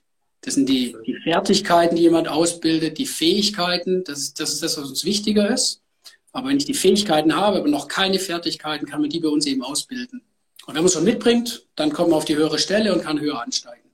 Das 0.42 0.54
sind 0.54 0.68
die, 0.68 0.94
die 1.04 1.16
Fertigkeiten, 1.24 1.96
die 1.96 2.02
jemand 2.02 2.28
ausbildet, 2.28 2.98
die 2.98 3.06
Fähigkeiten. 3.06 4.04
Das, 4.04 4.34
das 4.34 4.52
ist 4.52 4.62
das, 4.62 4.78
was 4.78 4.88
uns 4.88 5.04
wichtiger 5.04 5.50
ist. 5.50 5.82
Aber 6.32 6.48
wenn 6.48 6.58
ich 6.58 6.66
die 6.66 6.74
Fähigkeiten 6.74 7.34
habe, 7.34 7.58
aber 7.58 7.68
noch 7.68 7.88
keine 7.88 8.18
Fertigkeiten, 8.18 8.86
kann 8.86 9.00
man 9.00 9.10
die 9.10 9.18
bei 9.18 9.28
uns 9.28 9.46
eben 9.46 9.64
ausbilden. 9.64 10.22
Und 10.66 10.74
wenn 10.74 10.82
man 10.82 10.86
es 10.86 10.92
schon 10.92 11.04
mitbringt, 11.04 11.66
dann 11.74 11.92
kommt 11.92 12.10
man 12.10 12.18
auf 12.18 12.26
die 12.26 12.36
höhere 12.36 12.58
Stelle 12.58 12.94
und 12.94 13.02
kann 13.02 13.18
höher 13.18 13.40
ansteigen. 13.40 13.90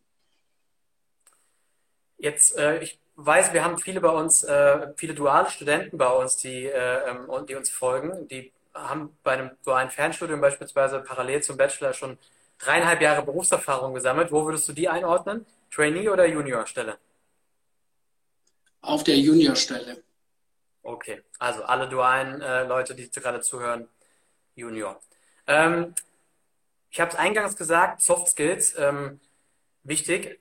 Jetzt, 2.19 2.57
äh, 2.57 2.83
ich 2.83 2.99
weiß, 3.15 3.53
wir 3.53 3.65
haben 3.65 3.79
viele 3.79 4.01
bei 4.01 4.11
uns, 4.11 4.43
äh, 4.43 4.89
viele 4.97 5.15
duale 5.15 5.49
Studenten 5.49 5.97
bei 5.97 6.11
uns, 6.11 6.37
die, 6.39 6.65
äh, 6.65 7.09
ähm, 7.09 7.47
die 7.49 7.55
uns 7.55 7.71
folgen. 7.71 8.27
Die 8.29 8.51
haben 8.75 9.17
bei 9.23 9.33
einem 9.33 9.51
dualen 9.65 9.91
Fernstudium 9.91 10.41
beispielsweise 10.41 10.99
parallel 10.99 11.43
zum 11.43 11.57
Bachelor 11.57 11.93
schon 11.93 12.19
dreieinhalb 12.59 13.01
Jahre 13.01 13.23
Berufserfahrung 13.23 13.95
gesammelt. 13.95 14.33
Wo 14.33 14.45
würdest 14.45 14.69
du 14.69 14.73
die 14.73 14.89
einordnen? 14.89 15.47
Trainee 15.71 16.09
oder 16.09 16.27
Juniorstelle? 16.27 16.99
Auf 18.81 19.05
der 19.05 19.17
Juniorstelle. 19.17 20.03
Okay, 20.83 21.23
also 21.39 21.63
alle 21.65 21.89
dualen 21.89 22.43
äh, 22.43 22.65
Leute, 22.65 22.95
die 22.95 23.11
gerade 23.11 23.41
zuhören, 23.41 23.89
Junior. 24.55 25.01
Ähm, 25.47 25.95
ich 26.91 27.01
habe 27.01 27.11
es 27.11 27.17
eingangs 27.17 27.57
gesagt, 27.57 28.03
Soft 28.03 28.29
Skills, 28.29 28.75
ähm, 28.79 29.21
wichtig, 29.83 30.39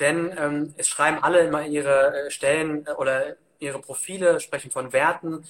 denn 0.00 0.34
ähm, 0.36 0.74
es 0.76 0.88
schreiben 0.88 1.22
alle 1.22 1.40
immer 1.40 1.66
ihre 1.66 2.26
äh, 2.26 2.30
Stellen 2.30 2.86
äh, 2.86 2.92
oder 2.92 3.36
Ihre 3.60 3.80
Profile, 3.80 4.40
sprechen 4.40 4.70
von 4.70 4.92
Werten. 4.92 5.46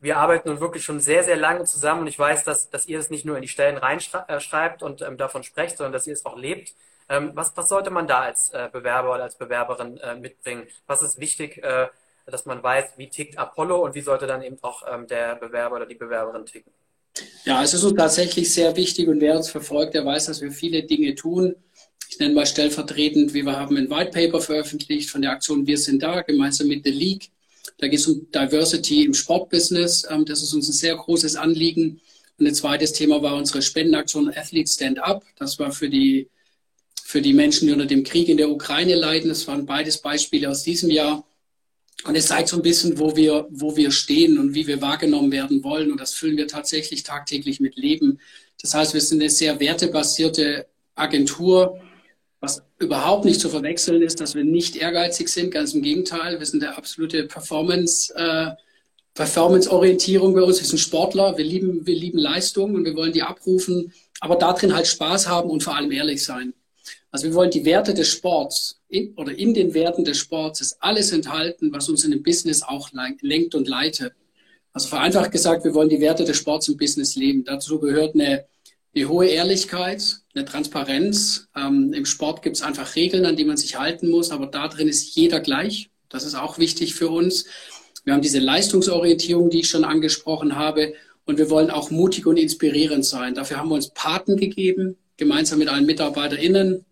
Wir 0.00 0.16
arbeiten 0.16 0.48
nun 0.48 0.60
wirklich 0.60 0.82
schon 0.82 1.00
sehr, 1.00 1.22
sehr 1.24 1.36
lange 1.36 1.64
zusammen 1.64 2.02
und 2.02 2.06
ich 2.06 2.18
weiß, 2.18 2.44
dass, 2.44 2.70
dass 2.70 2.86
ihr 2.86 2.98
es 2.98 3.10
nicht 3.10 3.24
nur 3.24 3.36
in 3.36 3.42
die 3.42 3.48
Stellen 3.48 3.76
reinschreibt 3.76 4.82
und 4.82 5.02
ähm, 5.02 5.18
davon 5.18 5.42
sprecht, 5.42 5.76
sondern 5.76 5.92
dass 5.92 6.06
ihr 6.06 6.14
es 6.14 6.24
auch 6.24 6.36
lebt. 6.36 6.74
Ähm, 7.08 7.32
was, 7.34 7.52
was 7.56 7.68
sollte 7.68 7.90
man 7.90 8.06
da 8.06 8.20
als 8.20 8.50
äh, 8.50 8.68
Bewerber 8.72 9.12
oder 9.14 9.24
als 9.24 9.36
Bewerberin 9.36 9.98
äh, 9.98 10.14
mitbringen? 10.14 10.66
Was 10.86 11.02
ist 11.02 11.20
wichtig, 11.20 11.62
äh, 11.62 11.88
dass 12.26 12.46
man 12.46 12.62
weiß, 12.62 12.92
wie 12.96 13.08
tickt 13.08 13.36
Apollo 13.36 13.84
und 13.84 13.94
wie 13.94 14.00
sollte 14.00 14.26
dann 14.26 14.42
eben 14.42 14.58
auch 14.62 14.82
ähm, 14.90 15.06
der 15.06 15.34
Bewerber 15.36 15.76
oder 15.76 15.86
die 15.86 15.96
Bewerberin 15.96 16.46
ticken? 16.46 16.72
Ja, 17.44 17.62
es 17.62 17.74
ist 17.74 17.84
uns 17.84 17.96
tatsächlich 17.96 18.52
sehr 18.52 18.74
wichtig 18.76 19.08
und 19.08 19.20
wer 19.20 19.36
uns 19.36 19.50
verfolgt, 19.50 19.94
der 19.94 20.06
weiß, 20.06 20.26
dass 20.26 20.40
wir 20.40 20.52
viele 20.52 20.84
Dinge 20.84 21.14
tun. 21.14 21.56
Ich 22.08 22.18
nenne 22.18 22.34
mal 22.34 22.46
stellvertretend, 22.46 23.34
wie 23.34 23.42
wir 23.42 23.58
haben 23.58 23.76
ein 23.76 23.90
White 23.90 24.10
Paper 24.10 24.40
veröffentlicht 24.40 25.10
von 25.10 25.22
der 25.22 25.32
Aktion 25.32 25.66
Wir 25.66 25.78
sind 25.78 26.02
da, 26.02 26.22
gemeinsam 26.22 26.68
mit 26.68 26.84
The 26.84 26.90
League. 26.90 27.30
Da 27.78 27.88
geht 27.88 28.00
es 28.00 28.06
um 28.06 28.30
Diversity 28.30 29.04
im 29.04 29.14
Sportbusiness. 29.14 30.06
Ähm, 30.10 30.24
das 30.24 30.42
ist 30.42 30.52
uns 30.52 30.68
ein 30.68 30.72
sehr 30.72 30.96
großes 30.96 31.36
Anliegen. 31.36 32.00
Und 32.38 32.46
ein 32.46 32.54
zweites 32.54 32.92
Thema 32.92 33.22
war 33.22 33.36
unsere 33.36 33.62
Spendenaktion 33.62 34.32
Athlete 34.34 34.70
Stand 34.70 34.98
Up. 34.98 35.24
Das 35.36 35.58
war 35.58 35.72
für 35.72 35.88
die, 35.88 36.28
für 37.02 37.20
die 37.20 37.34
Menschen, 37.34 37.66
die 37.66 37.72
unter 37.72 37.86
dem 37.86 38.02
Krieg 38.02 38.28
in 38.28 38.36
der 38.36 38.50
Ukraine 38.50 38.94
leiden. 38.94 39.28
Das 39.28 39.46
waren 39.46 39.66
beides 39.66 39.98
Beispiele 39.98 40.48
aus 40.48 40.62
diesem 40.62 40.90
Jahr. 40.90 41.26
Und 42.04 42.14
es 42.14 42.26
zeigt 42.26 42.48
so 42.48 42.56
ein 42.56 42.62
bisschen, 42.62 42.98
wo 42.98 43.14
wir, 43.14 43.46
wo 43.50 43.76
wir 43.76 43.90
stehen 43.90 44.38
und 44.38 44.54
wie 44.54 44.66
wir 44.66 44.80
wahrgenommen 44.80 45.32
werden 45.32 45.62
wollen. 45.62 45.92
Und 45.92 46.00
das 46.00 46.14
füllen 46.14 46.38
wir 46.38 46.48
tatsächlich 46.48 47.02
tagtäglich 47.02 47.60
mit 47.60 47.76
Leben. 47.76 48.20
Das 48.62 48.74
heißt, 48.74 48.94
wir 48.94 49.00
sind 49.00 49.20
eine 49.20 49.30
sehr 49.30 49.60
wertebasierte 49.60 50.66
Agentur, 50.94 51.78
was 52.40 52.62
überhaupt 52.78 53.26
nicht 53.26 53.40
zu 53.40 53.50
verwechseln 53.50 54.02
ist, 54.02 54.20
dass 54.20 54.34
wir 54.34 54.44
nicht 54.44 54.76
ehrgeizig 54.76 55.28
sind, 55.28 55.50
ganz 55.50 55.74
im 55.74 55.82
Gegenteil. 55.82 56.38
Wir 56.38 56.46
sind 56.46 56.62
der 56.62 56.76
absolute 56.76 57.24
Performance, 57.24 58.14
äh, 58.14 58.52
Performance-Orientierung 59.14 60.34
bei 60.34 60.42
uns. 60.42 60.58
Wir 60.60 60.66
sind 60.66 60.78
Sportler, 60.78 61.36
wir 61.36 61.44
lieben, 61.44 61.86
wir 61.86 61.94
lieben 61.94 62.18
Leistung 62.18 62.74
und 62.74 62.84
wir 62.84 62.96
wollen 62.96 63.12
die 63.12 63.22
abrufen, 63.22 63.92
aber 64.20 64.36
darin 64.36 64.74
halt 64.74 64.86
Spaß 64.86 65.28
haben 65.28 65.50
und 65.50 65.62
vor 65.62 65.76
allem 65.76 65.92
ehrlich 65.92 66.24
sein. 66.24 66.54
Also 67.10 67.26
wir 67.26 67.34
wollen 67.34 67.50
die 67.50 67.64
Werte 67.64 67.92
des 67.92 68.08
Sports 68.08 68.80
in, 68.88 69.14
oder 69.16 69.36
in 69.36 69.52
den 69.52 69.74
Werten 69.74 70.04
des 70.04 70.18
Sports 70.18 70.60
ist 70.60 70.76
alles 70.80 71.12
enthalten, 71.12 71.72
was 71.72 71.88
uns 71.88 72.04
in 72.04 72.12
dem 72.12 72.22
Business 72.22 72.62
auch 72.62 72.90
lenkt 73.20 73.54
und 73.54 73.68
leitet. 73.68 74.14
Also 74.72 74.88
vereinfacht 74.88 75.32
gesagt, 75.32 75.64
wir 75.64 75.74
wollen 75.74 75.88
die 75.88 76.00
Werte 76.00 76.24
des 76.24 76.36
Sports 76.36 76.68
im 76.68 76.76
Business 76.76 77.16
leben. 77.16 77.44
Dazu 77.44 77.80
gehört 77.80 78.14
eine, 78.14 78.46
eine 78.94 79.08
hohe 79.08 79.26
Ehrlichkeit, 79.26 80.18
eine 80.34 80.44
Transparenz. 80.44 81.48
Ähm, 81.56 81.92
Im 81.92 82.06
Sport 82.06 82.42
gibt 82.42 82.56
es 82.56 82.62
einfach 82.62 82.96
Regeln, 82.96 83.26
an 83.26 83.36
die 83.36 83.44
man 83.44 83.56
sich 83.56 83.78
halten 83.78 84.08
muss, 84.08 84.30
aber 84.30 84.46
da 84.46 84.68
drin 84.68 84.88
ist 84.88 85.14
jeder 85.14 85.40
gleich. 85.40 85.90
Das 86.08 86.24
ist 86.24 86.34
auch 86.34 86.58
wichtig 86.58 86.94
für 86.94 87.08
uns. 87.08 87.46
Wir 88.04 88.14
haben 88.14 88.22
diese 88.22 88.40
Leistungsorientierung, 88.40 89.50
die 89.50 89.60
ich 89.60 89.68
schon 89.68 89.84
angesprochen 89.84 90.56
habe. 90.56 90.94
Und 91.24 91.38
wir 91.38 91.50
wollen 91.50 91.70
auch 91.70 91.90
mutig 91.90 92.26
und 92.26 92.38
inspirierend 92.38 93.04
sein. 93.04 93.34
Dafür 93.34 93.58
haben 93.58 93.68
wir 93.68 93.76
uns 93.76 93.90
Paten 93.90 94.36
gegeben, 94.36 94.96
gemeinsam 95.16 95.60
mit 95.60 95.68
allen 95.68 95.86
MitarbeiterInnen, 95.86 96.84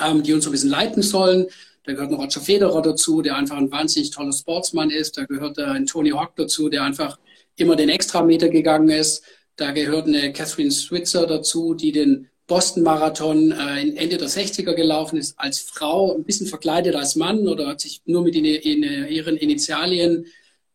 ähm, 0.00 0.22
die 0.22 0.32
uns 0.32 0.44
so 0.44 0.50
ein 0.50 0.52
bisschen 0.52 0.70
leiten 0.70 1.02
sollen. 1.02 1.46
Da 1.84 1.92
gehört 1.92 2.12
noch 2.12 2.20
Roger 2.20 2.40
Federer 2.40 2.82
dazu, 2.82 3.20
der 3.20 3.36
einfach 3.36 3.56
ein 3.56 3.72
wahnsinnig 3.72 4.10
toller 4.10 4.32
Sportsmann 4.32 4.90
ist. 4.90 5.18
Da 5.18 5.24
gehört 5.24 5.58
äh, 5.58 5.64
ein 5.64 5.86
Tony 5.86 6.10
Hawk 6.10 6.36
dazu, 6.36 6.68
der 6.68 6.84
einfach 6.84 7.18
immer 7.56 7.74
den 7.74 7.88
Extrameter 7.88 8.48
gegangen 8.48 8.90
ist. 8.90 9.24
Da 9.56 9.70
gehört 9.70 10.06
eine 10.06 10.32
Catherine 10.32 10.70
Switzer 10.70 11.26
dazu, 11.26 11.74
die 11.74 11.92
den 11.92 12.28
Boston-Marathon 12.46 13.52
äh, 13.52 13.80
Ende 13.96 14.18
der 14.18 14.28
60er 14.28 14.74
gelaufen 14.74 15.16
ist, 15.16 15.38
als 15.38 15.60
Frau, 15.60 16.14
ein 16.14 16.24
bisschen 16.24 16.46
verkleidet 16.46 16.94
als 16.94 17.16
Mann 17.16 17.48
oder 17.48 17.68
hat 17.68 17.80
sich 17.80 18.02
nur 18.04 18.22
mit 18.22 18.34
in, 18.34 18.44
in, 18.44 18.82
in 18.82 19.06
ihren 19.08 19.36
Initialien 19.36 20.26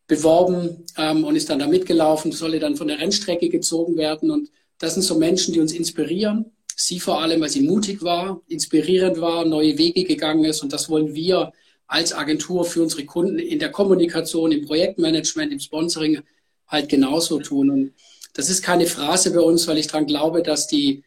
beworben 0.08 0.84
ähm, 0.96 1.24
und 1.24 1.36
ist 1.36 1.48
dann 1.48 1.60
da 1.60 1.68
mitgelaufen, 1.68 2.32
solle 2.32 2.58
dann 2.58 2.76
von 2.76 2.88
der 2.88 2.98
Rennstrecke 2.98 3.48
gezogen 3.48 3.96
werden. 3.96 4.30
Und 4.30 4.50
das 4.78 4.94
sind 4.94 5.02
so 5.04 5.16
Menschen, 5.16 5.54
die 5.54 5.60
uns 5.60 5.72
inspirieren, 5.72 6.52
Sie 6.82 6.98
vor 6.98 7.20
allem, 7.20 7.42
weil 7.42 7.50
sie 7.50 7.60
mutig 7.60 8.02
war, 8.02 8.40
inspirierend 8.48 9.20
war, 9.20 9.44
neue 9.44 9.76
Wege 9.76 10.04
gegangen 10.04 10.44
ist. 10.44 10.62
Und 10.62 10.72
das 10.72 10.88
wollen 10.88 11.14
wir 11.14 11.52
als 11.86 12.14
Agentur 12.14 12.64
für 12.64 12.82
unsere 12.82 13.04
Kunden 13.04 13.38
in 13.38 13.58
der 13.58 13.70
Kommunikation, 13.70 14.50
im 14.50 14.64
Projektmanagement, 14.64 15.52
im 15.52 15.60
Sponsoring 15.60 16.22
halt 16.66 16.88
genauso 16.88 17.38
tun. 17.38 17.70
Und 17.70 17.92
das 18.34 18.48
ist 18.48 18.62
keine 18.62 18.86
Phrase 18.86 19.32
bei 19.32 19.40
uns, 19.40 19.66
weil 19.66 19.78
ich 19.78 19.88
daran 19.88 20.06
glaube, 20.06 20.42
dass 20.42 20.66
die, 20.66 21.04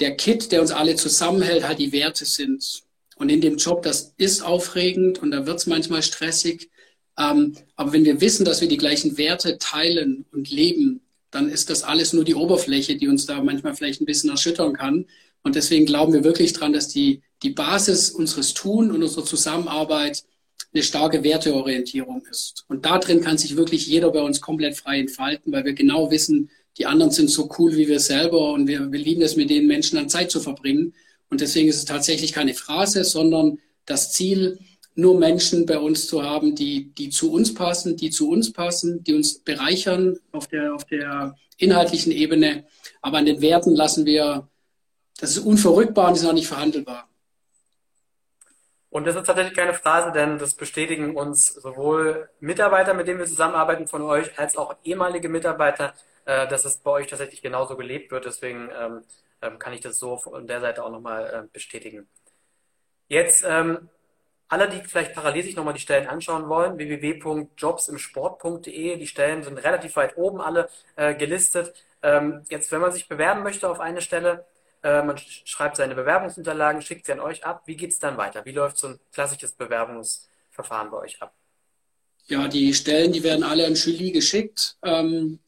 der 0.00 0.16
Kit, 0.16 0.52
der 0.52 0.60
uns 0.60 0.70
alle 0.70 0.96
zusammenhält, 0.96 1.66
halt 1.66 1.78
die 1.78 1.92
Werte 1.92 2.24
sind. 2.24 2.82
Und 3.16 3.30
in 3.30 3.40
dem 3.40 3.56
Job, 3.56 3.82
das 3.82 4.14
ist 4.16 4.42
aufregend 4.42 5.20
und 5.20 5.30
da 5.30 5.46
wird 5.46 5.58
es 5.58 5.66
manchmal 5.66 6.02
stressig. 6.02 6.70
Ähm, 7.18 7.56
aber 7.74 7.92
wenn 7.92 8.04
wir 8.04 8.20
wissen, 8.20 8.44
dass 8.44 8.60
wir 8.60 8.68
die 8.68 8.76
gleichen 8.76 9.18
Werte 9.18 9.58
teilen 9.58 10.24
und 10.32 10.50
leben, 10.50 11.00
dann 11.30 11.48
ist 11.48 11.68
das 11.68 11.82
alles 11.82 12.12
nur 12.12 12.24
die 12.24 12.34
Oberfläche, 12.34 12.96
die 12.96 13.08
uns 13.08 13.26
da 13.26 13.42
manchmal 13.42 13.74
vielleicht 13.74 14.00
ein 14.00 14.06
bisschen 14.06 14.30
erschüttern 14.30 14.74
kann. 14.74 15.06
Und 15.42 15.56
deswegen 15.56 15.86
glauben 15.86 16.12
wir 16.12 16.24
wirklich 16.24 16.52
dran, 16.52 16.72
dass 16.72 16.88
die, 16.88 17.22
die 17.42 17.50
Basis 17.50 18.10
unseres 18.10 18.54
Tun 18.54 18.90
und 18.90 19.02
unserer 19.02 19.24
Zusammenarbeit 19.24 20.24
eine 20.72 20.82
starke 20.82 21.22
Werteorientierung 21.24 22.24
ist. 22.30 22.64
Und 22.68 22.84
da 22.84 22.98
drin 22.98 23.20
kann 23.20 23.38
sich 23.38 23.56
wirklich 23.56 23.86
jeder 23.86 24.10
bei 24.10 24.20
uns 24.20 24.40
komplett 24.40 24.76
frei 24.76 25.00
entfalten, 25.00 25.52
weil 25.52 25.64
wir 25.64 25.72
genau 25.72 26.10
wissen, 26.10 26.50
die 26.78 26.86
anderen 26.86 27.10
sind 27.10 27.28
so 27.28 27.50
cool 27.58 27.74
wie 27.74 27.88
wir 27.88 28.00
selber 28.00 28.52
und 28.52 28.66
wir, 28.68 28.90
wir 28.90 28.98
lieben 28.98 29.22
es, 29.22 29.36
mit 29.36 29.50
den 29.50 29.66
Menschen 29.66 29.96
dann 29.96 30.08
Zeit 30.08 30.30
zu 30.30 30.40
verbringen. 30.40 30.94
Und 31.28 31.40
deswegen 31.40 31.68
ist 31.68 31.76
es 31.76 31.84
tatsächlich 31.84 32.32
keine 32.32 32.54
Phrase, 32.54 33.04
sondern 33.04 33.58
das 33.84 34.12
Ziel, 34.12 34.58
nur 34.94 35.16
Menschen 35.16 35.64
bei 35.64 35.78
uns 35.78 36.08
zu 36.08 36.24
haben, 36.24 36.56
die, 36.56 36.92
die 36.92 37.10
zu 37.10 37.32
uns 37.32 37.54
passen, 37.54 37.96
die 37.96 38.10
zu 38.10 38.28
uns 38.28 38.52
passen, 38.52 39.04
die 39.04 39.14
uns 39.14 39.38
bereichern 39.38 40.18
auf 40.32 40.48
der, 40.48 40.74
auf 40.74 40.84
der 40.86 41.36
inhaltlichen 41.56 42.10
Ebene. 42.10 42.66
Aber 43.00 43.18
an 43.18 43.26
den 43.26 43.40
Werten 43.40 43.76
lassen 43.76 44.06
wir, 44.06 44.48
das 45.20 45.36
ist 45.36 45.38
unverrückbar 45.38 46.08
und 46.08 46.16
ist 46.16 46.24
auch 46.24 46.32
nicht 46.32 46.48
verhandelbar. 46.48 47.08
Und 48.90 49.06
das 49.06 49.14
ist 49.14 49.26
tatsächlich 49.26 49.54
keine 49.54 49.74
Phrase, 49.74 50.10
denn 50.10 50.38
das 50.38 50.54
bestätigen 50.54 51.14
uns 51.14 51.54
sowohl 51.54 52.28
Mitarbeiter, 52.40 52.92
mit 52.94 53.06
denen 53.06 53.20
wir 53.20 53.26
zusammenarbeiten 53.26 53.86
von 53.86 54.02
euch, 54.02 54.36
als 54.36 54.56
auch 54.56 54.74
ehemalige 54.82 55.28
Mitarbeiter, 55.28 55.94
dass 56.48 56.64
es 56.64 56.78
bei 56.78 56.90
euch 56.90 57.06
tatsächlich 57.06 57.42
genauso 57.42 57.76
gelebt 57.76 58.10
wird. 58.10 58.24
Deswegen 58.26 58.70
ähm, 58.78 59.02
ähm 59.42 59.58
kann 59.58 59.72
ich 59.72 59.80
das 59.80 59.98
so 59.98 60.18
von 60.18 60.46
der 60.46 60.60
Seite 60.60 60.84
auch 60.84 60.90
nochmal 60.90 61.26
äh, 61.26 61.48
bestätigen. 61.52 62.08
Jetzt 63.08 63.44
ähm, 63.46 63.88
alle, 64.48 64.68
die 64.68 64.82
vielleicht 64.82 65.14
parallel 65.14 65.42
sich 65.42 65.56
nochmal 65.56 65.74
die 65.74 65.80
Stellen 65.80 66.06
anschauen 66.08 66.48
wollen, 66.48 66.78
www.jobsimsport.de. 66.78 68.96
Die 68.96 69.06
Stellen 69.06 69.42
sind 69.42 69.58
relativ 69.58 69.96
weit 69.96 70.16
oben 70.16 70.40
alle 70.40 70.70
äh, 70.96 71.14
gelistet. 71.14 71.74
Ähm, 72.02 72.44
jetzt, 72.48 72.72
wenn 72.72 72.80
man 72.80 72.92
sich 72.92 73.08
bewerben 73.08 73.42
möchte 73.42 73.68
auf 73.68 73.80
eine 73.80 74.00
Stelle, 74.00 74.46
äh, 74.82 75.02
man 75.02 75.18
schreibt 75.18 75.76
seine 75.76 75.94
Bewerbungsunterlagen, 75.94 76.80
schickt 76.80 77.04
sie 77.06 77.12
an 77.12 77.20
euch 77.20 77.44
ab. 77.44 77.64
Wie 77.66 77.76
geht 77.76 77.90
es 77.90 77.98
dann 77.98 78.16
weiter? 78.16 78.46
Wie 78.46 78.52
läuft 78.52 78.78
so 78.78 78.86
ein 78.88 78.98
klassisches 79.12 79.52
Bewerbungsverfahren 79.52 80.90
bei 80.90 80.96
euch 80.98 81.20
ab? 81.20 81.34
Ja, 82.26 82.48
die 82.48 82.72
Stellen, 82.72 83.12
die 83.12 83.22
werden 83.22 83.44
alle 83.44 83.66
an 83.66 83.74
Julie 83.74 84.12
geschickt. 84.12 84.78
Ähm, 84.82 85.40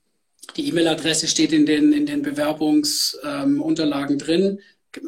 die 0.56 0.68
E-Mail-Adresse 0.68 1.26
steht 1.26 1.52
in 1.52 1.66
den, 1.66 1.92
in 1.92 2.06
den 2.06 2.22
Bewerbungsunterlagen 2.22 4.14
ähm, 4.14 4.18
drin 4.18 4.58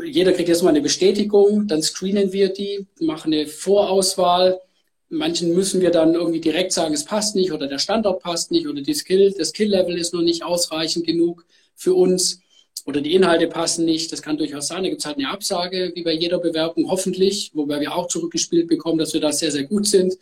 jeder 0.05 0.33
kriegt 0.33 0.48
erstmal 0.48 0.72
eine 0.72 0.83
Bestätigung, 0.83 1.66
dann 1.66 1.83
screenen 1.83 2.33
wir 2.33 2.52
die, 2.52 2.87
machen 3.00 3.33
eine 3.33 3.46
Vorauswahl. 3.46 4.61
Manchen 5.09 5.55
müssen 5.55 5.81
wir 5.81 5.90
dann 5.90 6.14
irgendwie 6.14 6.40
direkt 6.40 6.72
sagen, 6.72 6.94
es 6.94 7.05
passt 7.05 7.35
nicht 7.35 7.52
oder 7.52 7.66
der 7.66 7.78
Standort 7.78 8.22
passt 8.22 8.50
nicht 8.50 8.66
oder 8.68 8.81
die 8.81 8.94
Skill, 8.94 9.35
das 9.37 9.48
Skill-Level 9.48 9.98
ist 9.98 10.14
noch 10.14 10.22
nicht 10.22 10.44
ausreichend 10.44 11.07
genug 11.07 11.44
für 11.74 11.94
uns 11.94 12.40
oder 12.87 13.00
die 13.00 13.14
Inhalte 13.14 13.48
passen 13.48 13.85
nicht. 13.85 14.12
Das 14.12 14.22
kann 14.22 14.38
durchaus 14.38 14.68
sein. 14.68 14.85
Da 14.85 14.88
gibt 14.88 15.00
es 15.00 15.07
halt 15.07 15.18
eine 15.18 15.31
Absage, 15.31 15.92
wie 15.94 16.02
bei 16.02 16.12
jeder 16.12 16.38
Bewerbung, 16.38 16.88
hoffentlich, 16.88 17.50
wobei 17.55 17.81
wir 17.81 17.94
auch 17.94 18.07
zurückgespielt 18.07 18.68
bekommen, 18.68 18.98
dass 18.98 19.12
wir 19.12 19.20
da 19.20 19.33
sehr, 19.33 19.50
sehr 19.50 19.64
gut 19.64 19.87
sind, 19.87 20.16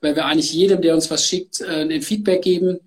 weil 0.00 0.14
wir 0.14 0.24
eigentlich 0.24 0.52
jedem, 0.52 0.80
der 0.80 0.94
uns 0.94 1.10
was 1.10 1.26
schickt, 1.26 1.60
äh, 1.60 1.82
ein 1.82 2.02
Feedback 2.02 2.42
geben. 2.42 2.78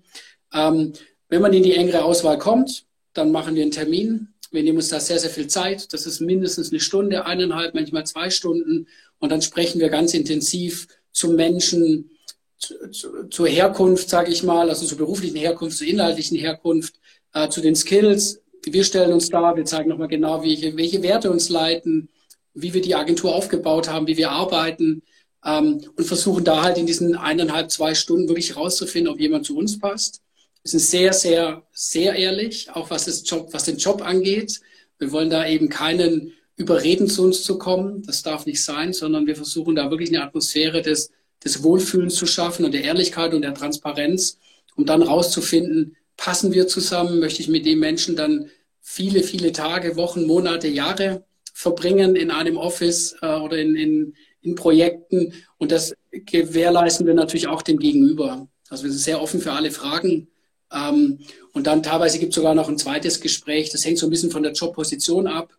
Wenn 1.28 1.42
man 1.42 1.52
in 1.52 1.62
die 1.62 1.74
engere 1.74 2.04
Auswahl 2.04 2.38
kommt, 2.38 2.84
dann 3.12 3.32
machen 3.32 3.54
wir 3.54 3.62
einen 3.62 3.70
Termin, 3.70 4.34
wir 4.54 4.62
nehmen 4.62 4.78
uns 4.78 4.88
da 4.88 5.00
sehr, 5.00 5.18
sehr 5.18 5.30
viel 5.30 5.48
Zeit. 5.48 5.92
Das 5.92 6.06
ist 6.06 6.20
mindestens 6.20 6.70
eine 6.70 6.78
Stunde, 6.78 7.26
eineinhalb, 7.26 7.74
manchmal 7.74 8.06
zwei 8.06 8.30
Stunden. 8.30 8.86
Und 9.18 9.32
dann 9.32 9.42
sprechen 9.42 9.80
wir 9.80 9.88
ganz 9.88 10.14
intensiv 10.14 10.86
zum 11.10 11.34
Menschen, 11.34 12.10
zu, 12.58 12.90
zu, 12.90 13.28
zur 13.28 13.48
Herkunft, 13.48 14.08
sage 14.08 14.30
ich 14.30 14.44
mal, 14.44 14.68
also 14.68 14.86
zur 14.86 14.98
beruflichen 14.98 15.36
Herkunft, 15.36 15.78
zur 15.78 15.88
inhaltlichen 15.88 16.38
Herkunft, 16.38 16.94
äh, 17.32 17.48
zu 17.48 17.60
den 17.60 17.74
Skills. 17.74 18.42
Wir 18.64 18.84
stellen 18.84 19.12
uns 19.12 19.28
da, 19.28 19.56
wir 19.56 19.64
zeigen 19.64 19.90
nochmal 19.90 20.08
genau, 20.08 20.44
welche, 20.44 20.76
welche 20.76 21.02
Werte 21.02 21.32
uns 21.32 21.48
leiten, 21.48 22.08
wie 22.54 22.72
wir 22.72 22.80
die 22.80 22.94
Agentur 22.94 23.34
aufgebaut 23.34 23.88
haben, 23.88 24.06
wie 24.06 24.16
wir 24.16 24.30
arbeiten 24.30 25.02
ähm, 25.44 25.84
und 25.96 26.04
versuchen 26.04 26.44
da 26.44 26.62
halt 26.62 26.78
in 26.78 26.86
diesen 26.86 27.16
eineinhalb, 27.16 27.72
zwei 27.72 27.94
Stunden 27.94 28.28
wirklich 28.28 28.56
rauszufinden, 28.56 29.12
ob 29.12 29.18
jemand 29.18 29.46
zu 29.46 29.56
uns 29.56 29.80
passt. 29.80 30.22
Wir 30.64 30.70
sind 30.70 30.80
sehr, 30.80 31.12
sehr, 31.12 31.62
sehr 31.72 32.14
ehrlich, 32.14 32.70
auch 32.70 32.88
was, 32.88 33.04
das 33.04 33.28
Job, 33.28 33.50
was 33.52 33.64
den 33.64 33.76
Job 33.76 34.00
angeht. 34.00 34.62
Wir 34.98 35.12
wollen 35.12 35.28
da 35.28 35.46
eben 35.46 35.68
keinen 35.68 36.32
überreden, 36.56 37.06
zu 37.06 37.22
uns 37.22 37.42
zu 37.42 37.58
kommen. 37.58 38.02
Das 38.06 38.22
darf 38.22 38.46
nicht 38.46 38.64
sein, 38.64 38.94
sondern 38.94 39.26
wir 39.26 39.36
versuchen 39.36 39.74
da 39.74 39.90
wirklich 39.90 40.08
eine 40.08 40.22
Atmosphäre 40.22 40.80
des, 40.80 41.10
des 41.44 41.62
Wohlfühlens 41.62 42.14
zu 42.14 42.24
schaffen 42.24 42.64
und 42.64 42.72
der 42.72 42.82
Ehrlichkeit 42.82 43.34
und 43.34 43.42
der 43.42 43.52
Transparenz, 43.52 44.38
um 44.74 44.86
dann 44.86 45.02
rauszufinden, 45.02 45.96
passen 46.16 46.54
wir 46.54 46.66
zusammen, 46.66 47.20
möchte 47.20 47.42
ich 47.42 47.48
mit 47.48 47.66
dem 47.66 47.80
Menschen 47.80 48.16
dann 48.16 48.50
viele, 48.80 49.22
viele 49.22 49.52
Tage, 49.52 49.96
Wochen, 49.96 50.24
Monate, 50.24 50.68
Jahre 50.68 51.24
verbringen 51.52 52.16
in 52.16 52.30
einem 52.30 52.56
Office 52.56 53.16
äh, 53.20 53.36
oder 53.36 53.58
in, 53.58 53.76
in, 53.76 54.14
in 54.40 54.54
Projekten. 54.54 55.34
Und 55.58 55.72
das 55.72 55.94
gewährleisten 56.10 57.06
wir 57.06 57.12
natürlich 57.12 57.48
auch 57.48 57.60
dem 57.60 57.78
Gegenüber. 57.78 58.48
Also 58.70 58.84
wir 58.84 58.90
sind 58.92 59.00
sehr 59.00 59.20
offen 59.20 59.42
für 59.42 59.52
alle 59.52 59.70
Fragen. 59.70 60.28
Ähm, 60.74 61.20
und 61.52 61.66
dann 61.66 61.82
teilweise 61.82 62.18
gibt 62.18 62.30
es 62.30 62.36
sogar 62.36 62.54
noch 62.54 62.68
ein 62.68 62.78
zweites 62.78 63.20
Gespräch. 63.20 63.70
Das 63.70 63.84
hängt 63.84 63.98
so 63.98 64.06
ein 64.06 64.10
bisschen 64.10 64.30
von 64.30 64.42
der 64.42 64.52
Jobposition 64.52 65.26
ab. 65.26 65.56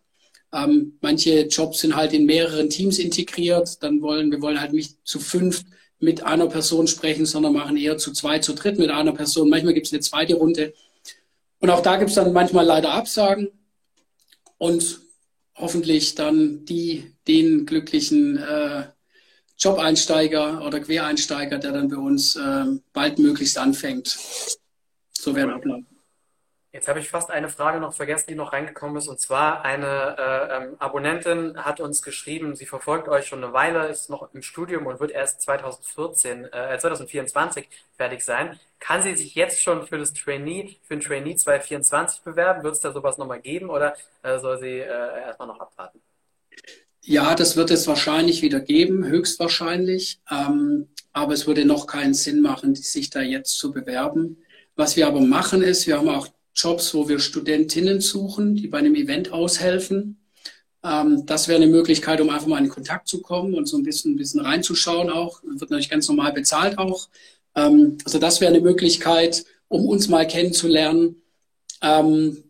Ähm, 0.52 0.98
manche 1.00 1.46
Jobs 1.46 1.80
sind 1.80 1.96
halt 1.96 2.12
in 2.12 2.26
mehreren 2.26 2.70
Teams 2.70 2.98
integriert. 2.98 3.82
Dann 3.82 4.02
wollen 4.02 4.30
wir 4.30 4.40
wollen 4.42 4.60
halt 4.60 4.72
nicht 4.72 4.96
zu 5.04 5.18
fünf 5.18 5.64
mit 5.98 6.22
einer 6.22 6.46
Person 6.46 6.86
sprechen, 6.86 7.24
sondern 7.24 7.54
machen 7.54 7.76
eher 7.76 7.96
zu 7.96 8.12
zwei, 8.12 8.38
zu 8.38 8.54
dritt 8.54 8.78
mit 8.78 8.90
einer 8.90 9.12
Person. 9.12 9.48
Manchmal 9.48 9.74
gibt 9.74 9.86
es 9.86 9.92
eine 9.92 10.00
zweite 10.00 10.34
Runde. 10.34 10.74
Und 11.58 11.70
auch 11.70 11.80
da 11.80 11.96
gibt 11.96 12.10
es 12.10 12.16
dann 12.16 12.32
manchmal 12.32 12.66
leider 12.66 12.92
Absagen 12.92 13.48
und 14.58 15.00
hoffentlich 15.54 16.14
dann 16.14 16.66
die, 16.66 17.12
den 17.26 17.64
glücklichen 17.64 18.36
äh, 18.36 18.84
Job-Einsteiger 19.58 20.66
oder 20.66 20.80
Quereinsteiger, 20.80 21.58
der 21.58 21.72
dann 21.72 21.88
bei 21.88 21.96
uns 21.96 22.36
äh, 22.36 22.64
baldmöglichst 22.92 23.56
anfängt. 23.56 24.18
So 25.16 25.34
wäre 25.34 25.48
der 25.48 25.58
Plan. 25.58 25.86
Jetzt 26.76 26.88
habe 26.88 27.00
ich 27.00 27.08
fast 27.08 27.30
eine 27.30 27.48
Frage 27.48 27.80
noch 27.80 27.94
vergessen, 27.94 28.26
die 28.28 28.34
noch 28.34 28.52
reingekommen 28.52 28.98
ist. 28.98 29.08
Und 29.08 29.18
zwar 29.18 29.64
eine 29.64 30.14
äh, 30.18 30.56
ähm, 30.56 30.76
Abonnentin 30.78 31.56
hat 31.56 31.80
uns 31.80 32.02
geschrieben, 32.02 32.54
sie 32.54 32.66
verfolgt 32.66 33.08
euch 33.08 33.26
schon 33.26 33.42
eine 33.42 33.54
Weile, 33.54 33.88
ist 33.88 34.10
noch 34.10 34.34
im 34.34 34.42
Studium 34.42 34.84
und 34.84 35.00
wird 35.00 35.10
erst 35.10 35.40
2014, 35.40 36.44
äh, 36.52 36.78
2024 36.78 37.66
fertig 37.96 38.22
sein. 38.22 38.60
Kann 38.78 39.00
sie 39.02 39.16
sich 39.16 39.34
jetzt 39.34 39.62
schon 39.62 39.86
für 39.86 39.96
das 39.96 40.12
Trainee, 40.12 40.76
für 40.82 40.94
ein 40.94 41.00
Trainee 41.00 41.34
2024 41.34 42.20
bewerben? 42.20 42.62
Wird 42.62 42.74
es 42.74 42.80
da 42.80 42.92
sowas 42.92 43.16
nochmal 43.16 43.40
geben 43.40 43.70
oder 43.70 43.96
äh, 44.22 44.38
soll 44.38 44.58
sie 44.58 44.80
äh, 44.80 45.20
erstmal 45.22 45.48
noch 45.48 45.60
abwarten? 45.60 45.98
Ja, 47.00 47.34
das 47.34 47.56
wird 47.56 47.70
es 47.70 47.86
wahrscheinlich 47.86 48.42
wieder 48.42 48.60
geben, 48.60 49.06
höchstwahrscheinlich. 49.06 50.20
Ähm, 50.30 50.88
aber 51.14 51.32
es 51.32 51.46
würde 51.46 51.64
noch 51.64 51.86
keinen 51.86 52.12
Sinn 52.12 52.42
machen, 52.42 52.74
sich 52.74 53.08
da 53.08 53.22
jetzt 53.22 53.56
zu 53.56 53.72
bewerben. 53.72 54.36
Was 54.76 54.94
wir 54.96 55.06
aber 55.06 55.20
machen 55.20 55.62
ist, 55.62 55.86
wir 55.86 55.96
haben 55.96 56.08
auch 56.10 56.28
Jobs, 56.54 56.94
wo 56.94 57.08
wir 57.08 57.18
Studentinnen 57.18 58.00
suchen, 58.00 58.54
die 58.54 58.68
bei 58.68 58.78
einem 58.78 58.94
Event 58.94 59.32
aushelfen. 59.32 60.18
Ähm, 60.84 61.24
das 61.24 61.48
wäre 61.48 61.60
eine 61.60 61.70
Möglichkeit, 61.70 62.20
um 62.20 62.28
einfach 62.28 62.46
mal 62.46 62.62
in 62.62 62.68
Kontakt 62.68 63.08
zu 63.08 63.22
kommen 63.22 63.54
und 63.54 63.66
so 63.66 63.78
ein 63.78 63.82
bisschen, 63.82 64.12
ein 64.12 64.16
bisschen 64.16 64.40
reinzuschauen 64.40 65.10
auch. 65.10 65.42
Wird 65.42 65.70
natürlich 65.70 65.88
ganz 65.88 66.08
normal 66.08 66.32
bezahlt 66.32 66.78
auch. 66.78 67.08
Ähm, 67.54 67.96
also 68.04 68.18
das 68.18 68.42
wäre 68.42 68.52
eine 68.52 68.62
Möglichkeit, 68.62 69.46
um 69.68 69.86
uns 69.86 70.08
mal 70.08 70.26
kennenzulernen. 70.26 71.22
Ähm, 71.82 72.44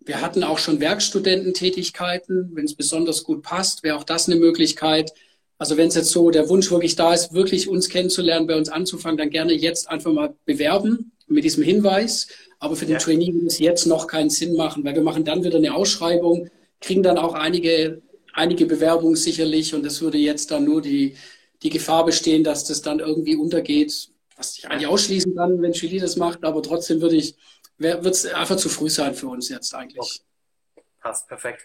wir 0.00 0.20
hatten 0.20 0.42
auch 0.42 0.58
schon 0.58 0.80
Werkstudententätigkeiten. 0.80 2.50
Wenn 2.54 2.64
es 2.64 2.74
besonders 2.74 3.22
gut 3.22 3.42
passt, 3.42 3.84
wäre 3.84 3.96
auch 3.96 4.04
das 4.04 4.28
eine 4.28 4.40
Möglichkeit. 4.40 5.12
Also 5.56 5.76
wenn 5.76 5.86
es 5.88 5.94
jetzt 5.94 6.10
so 6.10 6.30
der 6.30 6.48
Wunsch 6.48 6.70
wirklich 6.70 6.96
da 6.96 7.14
ist, 7.14 7.32
wirklich 7.32 7.68
uns 7.68 7.88
kennenzulernen, 7.88 8.48
bei 8.48 8.56
uns 8.56 8.68
anzufangen, 8.68 9.16
dann 9.16 9.30
gerne 9.30 9.52
jetzt 9.52 9.88
einfach 9.88 10.12
mal 10.12 10.34
bewerben 10.44 11.12
mit 11.26 11.44
diesem 11.44 11.62
Hinweis. 11.62 12.28
Aber 12.58 12.76
für 12.76 12.86
den 12.86 12.94
ja. 12.94 12.98
Trainee 12.98 13.32
würde 13.32 13.46
es 13.46 13.58
jetzt 13.58 13.86
noch 13.86 14.06
keinen 14.06 14.30
Sinn 14.30 14.56
machen, 14.56 14.84
weil 14.84 14.94
wir 14.94 15.02
machen 15.02 15.24
dann 15.24 15.44
wieder 15.44 15.58
eine 15.58 15.74
Ausschreibung, 15.74 16.50
kriegen 16.80 17.02
dann 17.02 17.18
auch 17.18 17.34
einige, 17.34 18.02
einige 18.32 18.66
Bewerbungen 18.66 19.16
sicherlich 19.16 19.74
und 19.74 19.84
es 19.86 20.00
würde 20.00 20.18
jetzt 20.18 20.50
dann 20.50 20.64
nur 20.64 20.80
die, 20.80 21.16
die 21.62 21.70
Gefahr 21.70 22.04
bestehen, 22.04 22.44
dass 22.44 22.64
das 22.64 22.82
dann 22.82 23.00
irgendwie 23.00 23.36
untergeht, 23.36 24.10
was 24.36 24.58
ich 24.58 24.68
eigentlich 24.68 24.86
ausschließen 24.86 25.34
kann, 25.34 25.62
wenn 25.62 25.72
Chili 25.72 25.98
das 25.98 26.16
macht, 26.16 26.44
aber 26.44 26.62
trotzdem 26.62 27.00
würde 27.00 27.16
ich, 27.16 27.36
wird 27.78 28.06
es 28.06 28.26
einfach 28.26 28.56
zu 28.56 28.68
früh 28.68 28.88
sein 28.88 29.14
für 29.14 29.28
uns 29.28 29.48
jetzt 29.48 29.74
eigentlich. 29.74 29.98
Okay. 29.98 30.84
Passt, 31.00 31.28
perfekt. 31.28 31.62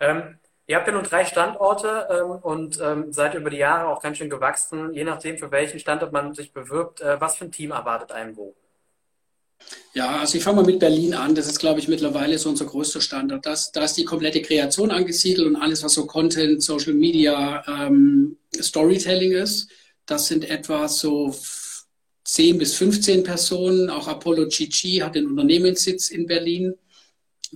Ähm, 0.00 0.38
ihr 0.66 0.76
habt 0.76 0.86
ja 0.86 0.92
nun 0.92 1.04
drei 1.04 1.24
Standorte 1.24 2.08
ähm, 2.10 2.30
und 2.42 2.80
ähm, 2.80 3.12
seid 3.12 3.34
über 3.34 3.50
die 3.50 3.58
Jahre 3.58 3.88
auch 3.88 4.02
ganz 4.02 4.18
schön 4.18 4.30
gewachsen, 4.30 4.92
je 4.92 5.04
nachdem, 5.04 5.38
für 5.38 5.50
welchen 5.50 5.78
Standort 5.78 6.12
man 6.12 6.34
sich 6.34 6.52
bewirbt. 6.52 7.00
Äh, 7.00 7.20
was 7.20 7.36
für 7.36 7.44
ein 7.44 7.52
Team 7.52 7.70
erwartet 7.70 8.12
einen 8.12 8.36
wo? 8.36 8.56
Ja, 9.92 10.20
also 10.20 10.38
ich 10.38 10.44
fange 10.44 10.56
mal 10.56 10.66
mit 10.66 10.78
Berlin 10.78 11.14
an. 11.14 11.34
Das 11.34 11.46
ist, 11.46 11.58
glaube 11.58 11.80
ich, 11.80 11.88
mittlerweile 11.88 12.38
so 12.38 12.48
unser 12.48 12.66
größter 12.66 13.00
Standard. 13.00 13.44
Das, 13.44 13.72
da 13.72 13.84
ist 13.84 13.94
die 13.94 14.04
komplette 14.04 14.40
Kreation 14.40 14.90
angesiedelt 14.90 15.46
und 15.46 15.56
alles, 15.56 15.82
was 15.82 15.94
so 15.94 16.06
Content, 16.06 16.62
Social 16.62 16.94
Media, 16.94 17.64
ähm, 17.66 18.36
Storytelling 18.54 19.32
ist. 19.32 19.68
Das 20.06 20.26
sind 20.26 20.48
etwa 20.48 20.88
so 20.88 21.34
10 22.24 22.58
bis 22.58 22.74
15 22.76 23.24
Personen. 23.24 23.90
Auch 23.90 24.06
Apollo 24.06 24.48
Chichi 24.48 24.98
hat 24.98 25.16
den 25.16 25.26
Unternehmenssitz 25.26 26.10
in 26.10 26.26
Berlin. 26.26 26.74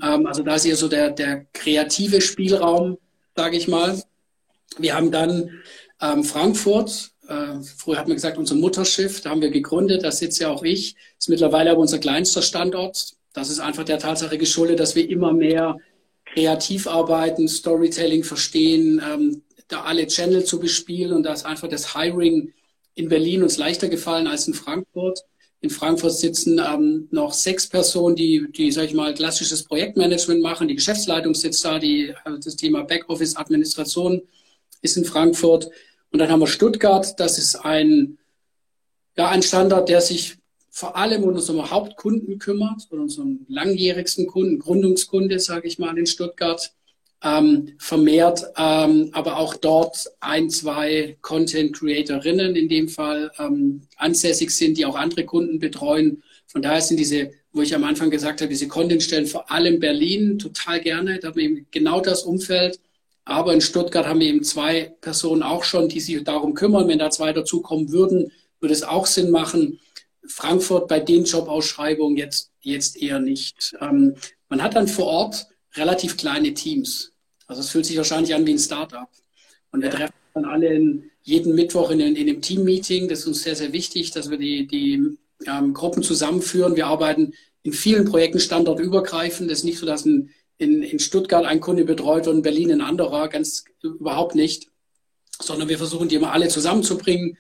Ähm, 0.03 0.27
also 0.27 0.43
da 0.43 0.57
ist 0.57 0.65
eher 0.65 0.77
so 0.77 0.89
der, 0.89 1.11
der 1.11 1.47
kreative 1.53 2.21
Spielraum, 2.21 2.99
sage 3.37 3.57
ich 3.57 3.69
mal. 3.69 4.03
Wir 4.79 4.97
haben 4.97 5.13
dann 5.13 5.63
ähm, 6.01 6.25
Frankfurt, 6.25 7.13
äh, 7.29 7.61
früher 7.63 7.99
hat 7.99 8.07
man 8.07 8.17
gesagt, 8.17 8.39
unser 8.39 8.55
Mutterschiff, 8.55 9.21
da 9.21 9.31
haben 9.31 9.41
wir 9.41 9.51
gegründet, 9.51 10.05
da 10.05 10.13
sitze 10.13 10.45
ja 10.45 10.51
auch 10.51 10.63
ich. 10.63 10.97
Ist 11.19 11.29
mittlerweile 11.29 11.71
aber 11.71 11.81
unser 11.81 11.99
kleinster 11.99 12.43
Standort. 12.43 13.15
Das 13.33 13.51
ist 13.51 13.61
einfach 13.61 13.85
der 13.85 13.99
Tatsache 13.99 14.39
geschuldet, 14.39 14.81
dass 14.81 14.95
wir 14.95 15.09
immer 15.09 15.33
mehr 15.33 15.79
kreativ 16.25 16.87
arbeiten, 16.87 17.49
Storytelling 17.49 18.25
verstehen, 18.25 19.03
ähm, 19.05 19.43
da 19.69 19.83
alle 19.83 20.07
Channel 20.07 20.45
zu 20.45 20.59
bespielen 20.61 21.13
und 21.13 21.23
da 21.25 21.33
ist 21.33 21.47
einfach 21.47 21.69
das 21.69 21.95
Hiring 21.95 22.53
in 22.95 23.09
Berlin 23.09 23.43
uns 23.43 23.57
leichter 23.57 23.89
gefallen 23.89 24.27
als 24.27 24.47
in 24.47 24.55
Frankfurt. 24.55 25.21
In 25.61 25.71
Frankfurt 25.71 26.13
sitzen 26.13 26.61
ähm, 26.61 27.09
noch 27.11 27.33
sechs 27.33 27.67
Personen, 27.67 28.17
die, 28.17 28.47
die, 28.53 28.71
sag 28.71 28.85
ich 28.85 28.95
mal, 28.95 29.15
klassisches 29.15 29.65
Projektmanagement 29.65 30.43
machen. 30.43 30.69
Die 30.69 30.75
Geschäftsleitung 30.75 31.35
sitzt 31.35 31.65
da, 31.65 31.79
die, 31.79 32.09
äh, 32.09 32.39
das 32.45 32.57
Thema 32.57 32.83
Backoffice, 32.83 33.37
Administration 33.37 34.21
ist 34.83 34.97
in 34.99 35.07
Frankfurt. 35.07 35.71
Und 36.15 36.21
dann 36.21 36.31
haben 36.31 36.39
wir 36.39 36.47
Stuttgart, 36.47 37.19
das 37.19 37.39
ist 37.39 37.57
ein, 37.57 38.19
ja, 39.17 39.31
ein 39.31 39.43
Standard, 39.43 39.89
der 39.89 40.01
sich 40.01 40.37
vor 40.71 40.97
allem 40.97 41.25
um 41.25 41.31
unsere 41.31 41.73
Hauptkunden 41.73 42.39
kümmert, 42.39 42.87
um 42.91 43.01
unseren 43.01 43.45
langjährigsten 43.49 44.29
Kunden, 44.29 44.61
Gründungskunde, 44.61 45.41
sage 45.41 45.67
ich 45.67 45.81
mal, 45.81 45.99
in 45.99 46.07
Stuttgart, 46.07 46.73
ähm, 47.25 47.73
vermehrt, 47.79 48.45
ähm, 48.57 49.11
aber 49.11 49.39
auch 49.39 49.57
dort 49.57 50.09
ein, 50.21 50.51
zwei 50.51 51.19
Content-Creatorinnen 51.21 52.55
in 52.55 52.69
dem 52.69 52.89
Fall 52.89 53.33
ähm, 53.41 53.83
ansässig 53.97 54.53
sind, 54.53 54.79
die 54.79 54.87
auch 54.87 54.95
andere 54.95 55.25
Kunden 55.25 55.59
betreuen. 55.59 56.23
Von 56.47 56.63
daher 56.63 56.81
sind 56.81 56.99
diese, 56.99 57.33
wo 57.51 57.63
ich 57.63 57.75
am 57.75 57.83
Anfang 57.83 58.11
gesagt 58.11 58.41
habe, 58.41 58.51
diese 58.51 58.69
Content-Stellen 58.69 59.27
vor 59.27 59.51
allem 59.51 59.81
Berlin 59.81 60.39
total 60.39 60.81
gerne, 60.81 61.19
da 61.19 61.27
haben 61.27 61.37
wir 61.37 61.43
eben 61.43 61.67
genau 61.73 62.01
das 62.01 62.23
Umfeld. 62.23 62.79
Aber 63.25 63.55
in 63.55 63.61
Stuttgart 63.61 64.07
haben 64.07 64.21
wir 64.21 64.29
eben 64.29 64.45
zwei 64.45 64.95
Personen 65.01 65.43
auch 65.43 65.65
schon, 65.65 65.89
die 65.89 66.01
sich 66.01 66.23
darum 66.25 66.55
kümmern. 66.55 66.89
Wenn 66.89 66.99
da 66.99 67.11
zwei 67.11 67.33
dazukommen 67.33 67.91
würden, 67.91 68.33
würde 68.61 68.75
es 68.75 68.83
auch 68.83 69.07
Sinn 69.07 69.31
machen. 69.31 69.81
Frankfurt 70.27 70.89
bei 70.89 71.01
den 71.01 71.25
Jobausschreibungen 71.25 72.17
jetzt, 72.17 72.51
jetzt 72.61 73.01
eher 73.01 73.19
nicht. 73.19 73.75
Ähm, 73.81 74.15
man 74.49 74.63
hat 74.63 74.75
dann 74.75 74.89
vor 74.89 75.07
Ort 75.07 75.47
relativ 75.75 76.17
kleine 76.17 76.55
Teams. 76.55 77.13
Also 77.47 77.61
es 77.61 77.71
fühlt 77.71 77.87
sich 77.87 77.97
wahrscheinlich 77.97 78.35
an 78.35 78.47
wie 78.47 78.55
ein 78.55 78.59
Startup. 78.59 79.09
Und 79.71 79.83
wir 79.83 79.91
treffen 79.91 80.15
dann 80.35 80.45
alle 80.45 80.73
in, 80.75 81.11
jeden 81.23 81.55
Mittwoch 81.55 81.91
in, 81.91 82.01
in 82.01 82.17
einem 82.17 82.41
Team-Meeting. 82.41 83.09
Das 83.09 83.21
ist 83.21 83.27
uns 83.27 83.43
sehr, 83.43 83.57
sehr 83.57 83.73
wichtig, 83.73 84.11
dass 84.11 84.31
wir 84.31 84.39
die, 84.39 84.67
die 84.67 85.03
ähm, 85.47 85.73
Gruppen 85.73 86.03
zusammenführen. 86.03 86.77
Wir 86.77 86.87
arbeiten 86.87 87.33
in 87.63 87.73
vielen 87.73 88.05
Projekten 88.05 88.41
standortübergreifend. 88.41 89.51
Es 89.51 89.59
ist 89.59 89.65
nicht 89.65 89.79
so, 89.79 89.87
dass 89.87 90.05
ein 90.05 90.31
in, 90.59 90.83
in 90.83 90.99
Stuttgart 90.99 91.45
ein 91.45 91.61
Kunde 91.61 91.85
betreut 91.85 92.29
und 92.29 92.37
in 92.37 92.43
Berlin 92.43 92.73
ein 92.73 92.81
anderer, 92.81 93.29
ganz 93.29 93.65
überhaupt 93.83 94.35
nicht, 94.35 94.71
sondern 95.41 95.69
wir 95.69 95.79
versuchen 95.79 96.09
die 96.09 96.17
immer 96.17 96.33
alle 96.33 96.49
zusammenzubringen. 96.49 97.37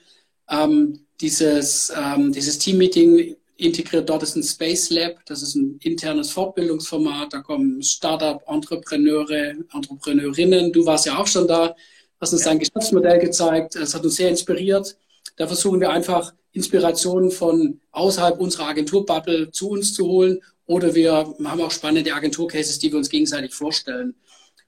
Ähm, 0.51 1.07
dieses, 1.21 1.93
ähm, 1.97 2.33
dieses 2.33 2.59
Team-Meeting 2.59 3.37
integriert 3.57 4.09
dort 4.09 4.25
ist 4.25 4.37
ein 4.37 4.43
Space 4.43 4.91
Lab, 4.91 5.25
das 5.27 5.43
ist 5.43 5.55
ein 5.55 5.79
internes 5.83 6.31
Fortbildungsformat, 6.31 7.33
da 7.33 7.41
kommen 7.41 7.83
Startup-Entrepreneure, 7.83 9.55
Entrepreneurinnen, 9.73 10.73
du 10.73 10.85
warst 10.85 11.07
ja 11.07 11.17
auch 11.19 11.27
schon 11.27 11.47
da, 11.47 11.75
hast 12.21 12.33
uns 12.33 12.45
ja. 12.45 12.51
dein 12.51 12.59
Geschäftsmodell 12.59 13.21
gezeigt, 13.21 13.77
es 13.77 13.95
hat 13.95 14.05
uns 14.05 14.17
sehr 14.17 14.29
inspiriert. 14.29 14.97
Da 15.37 15.47
versuchen 15.47 15.81
wir 15.81 15.91
einfach 15.91 16.33
Inspirationen 16.53 17.31
von 17.31 17.81
außerhalb 17.91 18.39
unserer 18.39 18.69
Agenturbubble 18.69 19.51
zu 19.51 19.71
uns 19.71 19.95
zu 19.95 20.07
holen 20.07 20.41
oder 20.67 20.95
wir 20.95 21.13
haben 21.13 21.61
auch 21.61 21.71
spannende 21.71 22.15
Agenturcases, 22.15 22.79
die 22.79 22.91
wir 22.91 22.99
uns 22.99 23.11
gegenseitig 23.11 23.55
vorstellen. 23.55 24.15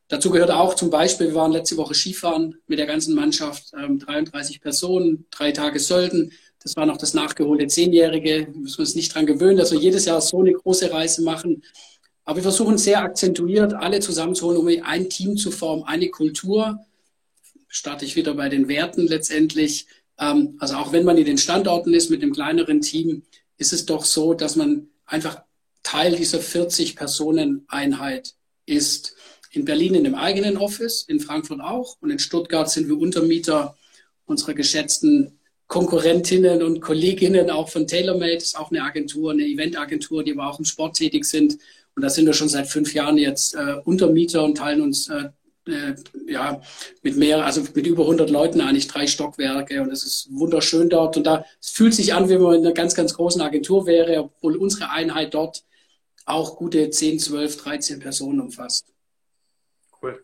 Dazu 0.09 0.31
gehört 0.31 0.51
auch 0.51 0.75
zum 0.75 0.91
Beispiel, 0.91 1.29
wir 1.29 1.35
waren 1.35 1.53
letzte 1.53 1.77
Woche 1.77 1.95
Skifahren 1.95 2.57
mit 2.69 2.79
der 2.79 2.87
ganzen 2.87 3.15
Mannschaft, 3.15 3.73
ähm, 3.77 3.99
33 3.99 4.61
Personen, 4.61 5.27
drei 5.31 5.51
Tage 5.51 5.81
Sölden. 5.81 6.33
Das 6.63 6.77
war 6.77 6.87
noch 6.87 6.97
das 6.97 7.15
nachgeholte 7.15 7.67
Zehnjährige. 7.67 8.49
Wir 8.53 8.61
müssen 8.61 8.81
uns 8.81 8.95
nicht 8.95 9.15
dran 9.15 9.27
gewöhnen, 9.27 9.57
dass 9.57 9.73
wir 9.73 9.79
jedes 9.79 10.05
Jahr 10.05 10.21
so 10.21 10.41
eine 10.41 10.53
große 10.53 10.93
Reise 10.93 11.23
machen. 11.23 11.63
Aber 12.25 12.37
wir 12.37 12.43
versuchen 12.43 12.79
sehr 12.79 13.01
akzentuiert, 13.03 13.75
alle 13.75 14.01
zusammenzuholen, 14.01 14.59
um 14.59 14.85
ein 14.85 15.09
Team 15.11 15.37
zu 15.37 15.51
formen, 15.51 15.85
eine 15.85 16.09
Kultur. 16.09 16.79
Starte 17.69 18.05
ich 18.05 18.17
wieder 18.17 18.35
bei 18.35 18.49
den 18.49 18.69
Werten 18.69 19.07
letztendlich, 19.07 19.87
Ähm, 20.19 20.57
also 20.61 20.77
auch 20.77 20.93
wenn 20.93 21.05
man 21.05 21.19
in 21.19 21.27
den 21.27 21.39
Standorten 21.39 21.93
ist 21.93 22.11
mit 22.11 22.23
dem 22.23 22.33
kleineren 22.33 22.81
Team, 22.81 23.25
ist 23.59 23.73
es 23.75 23.85
doch 23.87 24.05
so, 24.05 24.33
dass 24.35 24.57
man 24.57 24.89
einfach 25.05 25.43
Teil 25.87 26.17
dieser 26.17 26.41
40-Personen-Einheit 26.41 28.35
ist. 28.67 29.15
In 29.53 29.65
Berlin 29.65 29.95
in 29.95 30.03
dem 30.03 30.17
eigenen 30.17 30.57
Office, 30.57 31.03
in 31.03 31.21
Frankfurt 31.21 31.61
auch 31.61 31.97
und 32.01 32.11
in 32.11 32.19
Stuttgart 32.19 32.69
sind 32.69 32.89
wir 32.89 32.99
Untermieter 32.99 33.77
unserer 34.25 34.55
geschätzten 34.55 35.39
Konkurrentinnen 35.69 36.63
und 36.65 36.81
Kolleginnen 36.81 37.51
auch 37.51 37.69
von 37.69 37.87
TaylorMade, 37.87 38.35
ist 38.35 38.59
auch 38.59 38.71
eine 38.71 38.83
Agentur, 38.83 39.31
eine 39.31 39.45
Eventagentur, 39.45 40.25
die 40.25 40.33
aber 40.33 40.51
auch 40.51 40.59
im 40.59 40.65
Sport 40.65 40.97
tätig 40.97 41.25
sind. 41.25 41.59
Und 41.95 42.03
da 42.03 42.11
sind 42.11 42.27
wir 42.27 42.35
schon 42.35 42.49
seit 42.49 42.67
fünf 42.67 42.93
Jahren 42.93 43.17
jetzt 43.17 43.55
äh, 43.55 43.77
Untermieter 43.85 44.43
und 44.43 44.59
teilen 44.59 44.83
uns 44.83 45.09
äh, 45.09 45.29
äh, 45.69 45.95
ja, 46.27 46.61
mit 47.03 47.17
mehr, 47.17 47.47
also 47.47 47.63
mit 47.75 47.87
über 47.87 48.03
100 48.03 48.29
Leuten 48.29 48.61
eigentlich 48.61 48.89
drei 48.89 49.07
Stockwerke 49.07 49.83
und 49.83 49.91
es 49.91 50.05
ist 50.05 50.29
wunderschön 50.33 50.89
dort 50.89 51.17
und 51.17 51.27
da 51.27 51.45
es 51.61 51.71
fühlt 51.71 51.95
sich 51.95 52.13
an, 52.13 52.29
wie 52.29 52.39
man 52.39 52.57
in 52.57 52.61
einer 52.61 52.75
ganz, 52.75 52.95
ganz 52.95 53.15
großen 53.15 53.41
Agentur 53.41 53.87
wäre, 53.87 54.19
obwohl 54.25 54.57
unsere 54.57 54.91
Einheit 54.91 55.35
dort 55.35 55.65
auch 56.27 56.57
gute 56.57 56.91
10, 56.91 57.19
12, 57.19 57.57
13 57.57 58.01
Personen 58.01 58.41
umfasst. 58.41 58.93
Cool. 60.03 60.23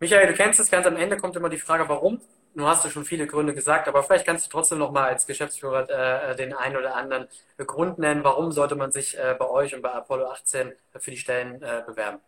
Michael, 0.00 0.26
du 0.26 0.34
kennst 0.34 0.58
es, 0.58 0.70
ganz 0.70 0.86
am 0.86 0.96
Ende 0.96 1.16
kommt 1.16 1.36
immer 1.36 1.48
die 1.48 1.58
Frage, 1.58 1.88
warum? 1.88 2.20
Nun 2.54 2.66
hast 2.66 2.84
du 2.84 2.90
schon 2.90 3.04
viele 3.04 3.26
Gründe 3.26 3.54
gesagt, 3.54 3.88
aber 3.88 4.02
vielleicht 4.02 4.26
kannst 4.26 4.46
du 4.46 4.50
trotzdem 4.50 4.78
noch 4.78 4.90
mal 4.90 5.08
als 5.08 5.26
Geschäftsführer 5.26 5.88
äh, 6.30 6.36
den 6.36 6.52
einen 6.52 6.76
oder 6.76 6.96
anderen 6.96 7.28
Grund 7.58 7.98
nennen, 7.98 8.24
warum 8.24 8.52
sollte 8.52 8.74
man 8.74 8.90
sich 8.90 9.16
äh, 9.16 9.36
bei 9.38 9.48
euch 9.48 9.74
und 9.74 9.80
bei 9.80 9.92
Apollo 9.92 10.26
18 10.26 10.72
für 10.98 11.10
die 11.10 11.16
Stellen 11.16 11.62
äh, 11.62 11.82
bewerben? 11.86 12.18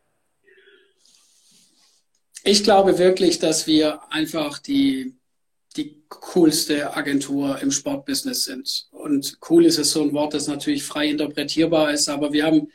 Ich 2.42 2.62
glaube 2.62 2.99
wirklich, 2.99 3.38
dass 3.38 3.66
wir 3.66 4.01
einfach 4.11 4.59
die, 4.59 5.14
die 5.77 6.03
coolste 6.09 6.97
Agentur 6.97 7.59
im 7.61 7.71
Sportbusiness 7.71 8.45
sind. 8.45 8.87
Und 8.93 9.39
cool 9.49 9.65
ist 9.65 9.79
es 9.79 9.91
so 9.91 10.03
ein 10.03 10.13
Wort, 10.13 10.35
das 10.35 10.47
natürlich 10.47 10.85
frei 10.85 11.09
interpretierbar 11.09 11.93
ist, 11.93 12.09
aber 12.09 12.33
wir 12.33 12.47
haben, 12.47 12.69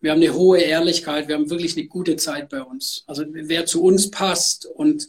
wir 0.00 0.12
haben 0.12 0.22
eine 0.22 0.34
hohe 0.34 0.60
Ehrlichkeit, 0.60 1.28
wir 1.28 1.34
haben 1.34 1.50
wirklich 1.50 1.76
eine 1.76 1.86
gute 1.86 2.16
Zeit 2.16 2.48
bei 2.48 2.62
uns. 2.62 3.04
Also 3.06 3.24
wer 3.28 3.66
zu 3.66 3.82
uns 3.82 4.10
passt 4.10 4.66
und 4.66 5.08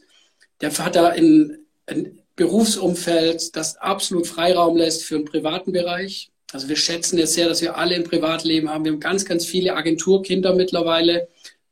der 0.61 0.75
hat 0.77 0.95
da 0.95 1.09
ein, 1.09 1.59
ein 1.85 2.19
Berufsumfeld, 2.35 3.55
das 3.55 3.77
absolut 3.77 4.27
Freiraum 4.27 4.75
lässt 4.75 5.03
für 5.03 5.15
einen 5.15 5.25
privaten 5.25 5.71
Bereich. 5.71 6.31
Also 6.51 6.67
wir 6.69 6.75
schätzen 6.75 7.19
es 7.19 7.33
sehr, 7.33 7.47
dass 7.47 7.61
wir 7.61 7.77
alle 7.77 7.95
ein 7.95 8.03
Privatleben 8.03 8.69
haben. 8.69 8.85
Wir 8.85 8.93
haben 8.93 8.99
ganz, 8.99 9.25
ganz 9.25 9.45
viele 9.45 9.75
Agenturkinder 9.75 10.53
mittlerweile 10.53 11.27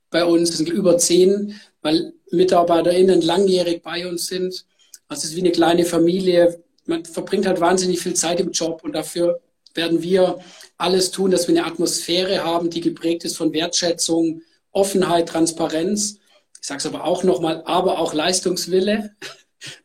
bei 0.09 0.23
uns. 0.25 0.51
Es 0.51 0.57
sind 0.57 0.69
über 0.69 0.97
zehn, 0.97 1.59
weil 1.81 2.13
MitarbeiterInnen 2.31 3.21
langjährig 3.21 3.81
bei 3.81 4.07
uns 4.07 4.27
sind. 4.27 4.65
Also 5.07 5.21
es 5.21 5.29
ist 5.31 5.35
wie 5.35 5.41
eine 5.41 5.51
kleine 5.51 5.85
Familie. 5.85 6.63
Man 6.85 7.05
verbringt 7.05 7.45
halt 7.45 7.59
wahnsinnig 7.59 8.01
viel 8.01 8.13
Zeit 8.13 8.39
im 8.39 8.51
Job 8.51 8.83
und 8.83 8.93
dafür 8.93 9.39
werden 9.73 10.01
wir 10.01 10.39
alles 10.77 11.11
tun, 11.11 11.31
dass 11.31 11.47
wir 11.47 11.57
eine 11.57 11.65
Atmosphäre 11.67 12.43
haben, 12.43 12.69
die 12.69 12.81
geprägt 12.81 13.23
ist 13.25 13.37
von 13.37 13.53
Wertschätzung, 13.53 14.41
Offenheit, 14.71 15.29
Transparenz. 15.29 16.19
Ich 16.61 16.67
sage 16.67 16.79
es 16.79 16.85
aber 16.85 17.03
auch 17.03 17.23
nochmal, 17.23 17.63
aber 17.65 17.99
auch 17.99 18.13
Leistungswille. 18.13 19.11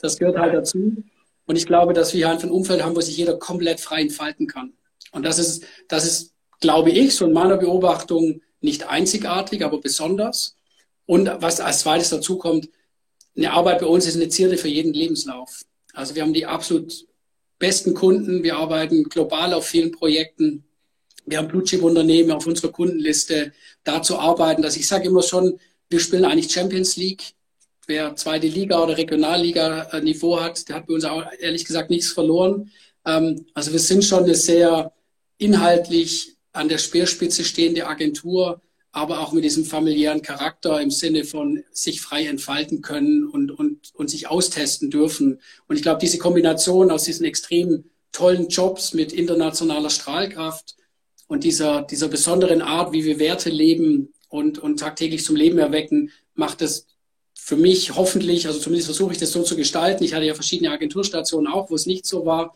Das 0.01 0.19
gehört 0.19 0.39
halt 0.39 0.55
dazu. 0.55 1.05
Und 1.47 1.57
ich 1.57 1.67
glaube, 1.67 1.93
dass 1.93 2.13
wir 2.13 2.19
hier 2.19 2.31
einfach 2.31 2.49
ein 2.49 2.51
Umfeld 2.51 2.83
haben, 2.83 2.97
wo 2.97 3.01
sich 3.01 3.17
jeder 3.17 3.39
komplett 3.39 3.81
frei 3.81 4.01
entfalten 4.01 4.47
kann. 4.47 4.73
Und 5.13 5.25
das 5.25 5.39
ist, 5.39 5.65
das 5.89 6.05
ist, 6.05 6.35
glaube 6.61 6.91
ich, 6.91 7.15
so 7.15 7.27
in 7.27 7.33
meiner 7.33 7.57
Beobachtung 7.57 8.43
nicht 8.61 8.89
einzigartig, 8.89 9.65
aber 9.65 9.81
besonders. 9.81 10.57
Und 11.07 11.31
was 11.41 11.61
als 11.61 11.81
zweites 11.81 12.11
dazu 12.11 12.37
kommt, 12.39 12.69
eine 13.39 13.53
Arbeit 13.53 13.79
bei 13.79 13.87
uns 13.87 14.07
ist 14.07 14.17
eine 14.17 14.29
Zierde 14.29 14.59
für 14.59 14.69
jeden 14.69 14.93
Lebenslauf. 14.93 15.63
Also 15.95 16.15
wir 16.15 16.23
haben 16.23 16.35
die 16.35 16.45
absolut 16.45 17.07
besten 17.59 17.95
Kunden. 17.95 18.43
Wir 18.43 18.57
arbeiten 18.57 19.05
global 19.05 19.55
auf 19.55 19.67
vielen 19.67 19.93
Projekten. 19.93 20.65
Wir 21.25 21.39
haben 21.39 21.49
Blutchip-Unternehmen 21.49 22.33
auf 22.33 22.47
unserer 22.47 22.73
Kundenliste. 22.73 23.53
Da 23.85 24.03
zu 24.03 24.19
arbeiten, 24.19 24.63
dass 24.63 24.77
ich 24.77 24.89
sage 24.89 25.07
immer 25.07 25.23
schon, 25.23 25.59
wir 25.89 26.01
spielen 26.01 26.25
eigentlich 26.25 26.53
Champions 26.53 26.97
League. 26.97 27.35
Wer 27.87 28.17
zweite 28.17 28.49
Liga 28.49 28.83
oder 28.83 28.99
Regionalliga-Niveau 28.99 30.41
hat, 30.41 30.69
der 30.69 30.77
hat 30.77 30.87
bei 30.87 30.95
uns 30.95 31.05
auch 31.05 31.25
ehrlich 31.39 31.65
gesagt 31.65 31.91
nichts 31.91 32.13
verloren. 32.13 32.71
Ähm, 33.07 33.47
also 33.55 33.73
wir 33.73 33.79
sind 33.79 34.05
schon 34.05 34.25
eine 34.25 34.35
sehr 34.35 34.93
inhaltlich 35.39 36.37
an 36.53 36.69
der 36.69 36.79
Speerspitze 36.79 37.45
stehende 37.45 37.87
Agentur 37.87 38.61
aber 38.93 39.21
auch 39.21 39.33
mit 39.33 39.45
diesem 39.45 39.65
familiären 39.65 40.23
Charakter 40.23 40.81
im 40.81 40.91
Sinne 40.91 41.25
von 41.25 41.63
sich 41.73 42.01
frei 42.01 42.27
entfalten 42.27 42.81
können 42.81 43.27
und, 43.27 43.51
und, 43.51 43.93
und 43.95 44.09
sich 44.11 44.29
austesten 44.29 44.91
dürfen. 44.91 45.41
Und 45.67 45.77
ich 45.77 45.83
glaube, 45.83 46.01
diese 46.01 46.19
Kombination 46.19 46.91
aus 46.91 47.05
diesen 47.05 47.27
extrem 47.27 47.85
tollen 48.13 48.49
Jobs 48.49 48.95
mit 48.95 49.13
internationaler 49.13 49.91
Strahlkraft 49.91 50.77
und 51.27 51.45
dieser, 51.45 51.83
dieser 51.83 52.09
besonderen 52.09 52.63
Art, 52.63 52.93
wie 52.93 53.05
wir 53.05 53.19
Werte 53.19 53.51
leben 53.51 54.15
und, 54.29 54.59
und 54.59 54.81
tagtäglich 54.81 55.25
zum 55.25 55.37
Leben 55.37 55.59
erwecken, 55.59 56.11
macht 56.35 56.63
es 56.63 56.87
für 57.35 57.57
mich 57.57 57.95
hoffentlich, 57.95 58.47
also 58.47 58.59
zumindest 58.59 58.89
versuche 58.89 59.13
ich 59.13 59.19
das 59.19 59.33
so 59.33 59.43
zu 59.43 59.57
gestalten. 59.57 60.05
Ich 60.05 60.15
hatte 60.15 60.27
ja 60.27 60.35
verschiedene 60.35 60.71
Agenturstationen 60.71 61.51
auch, 61.51 61.71
wo 61.71 61.75
es 61.75 61.87
nicht 61.87 62.07
so 62.07 62.27
war. 62.27 62.55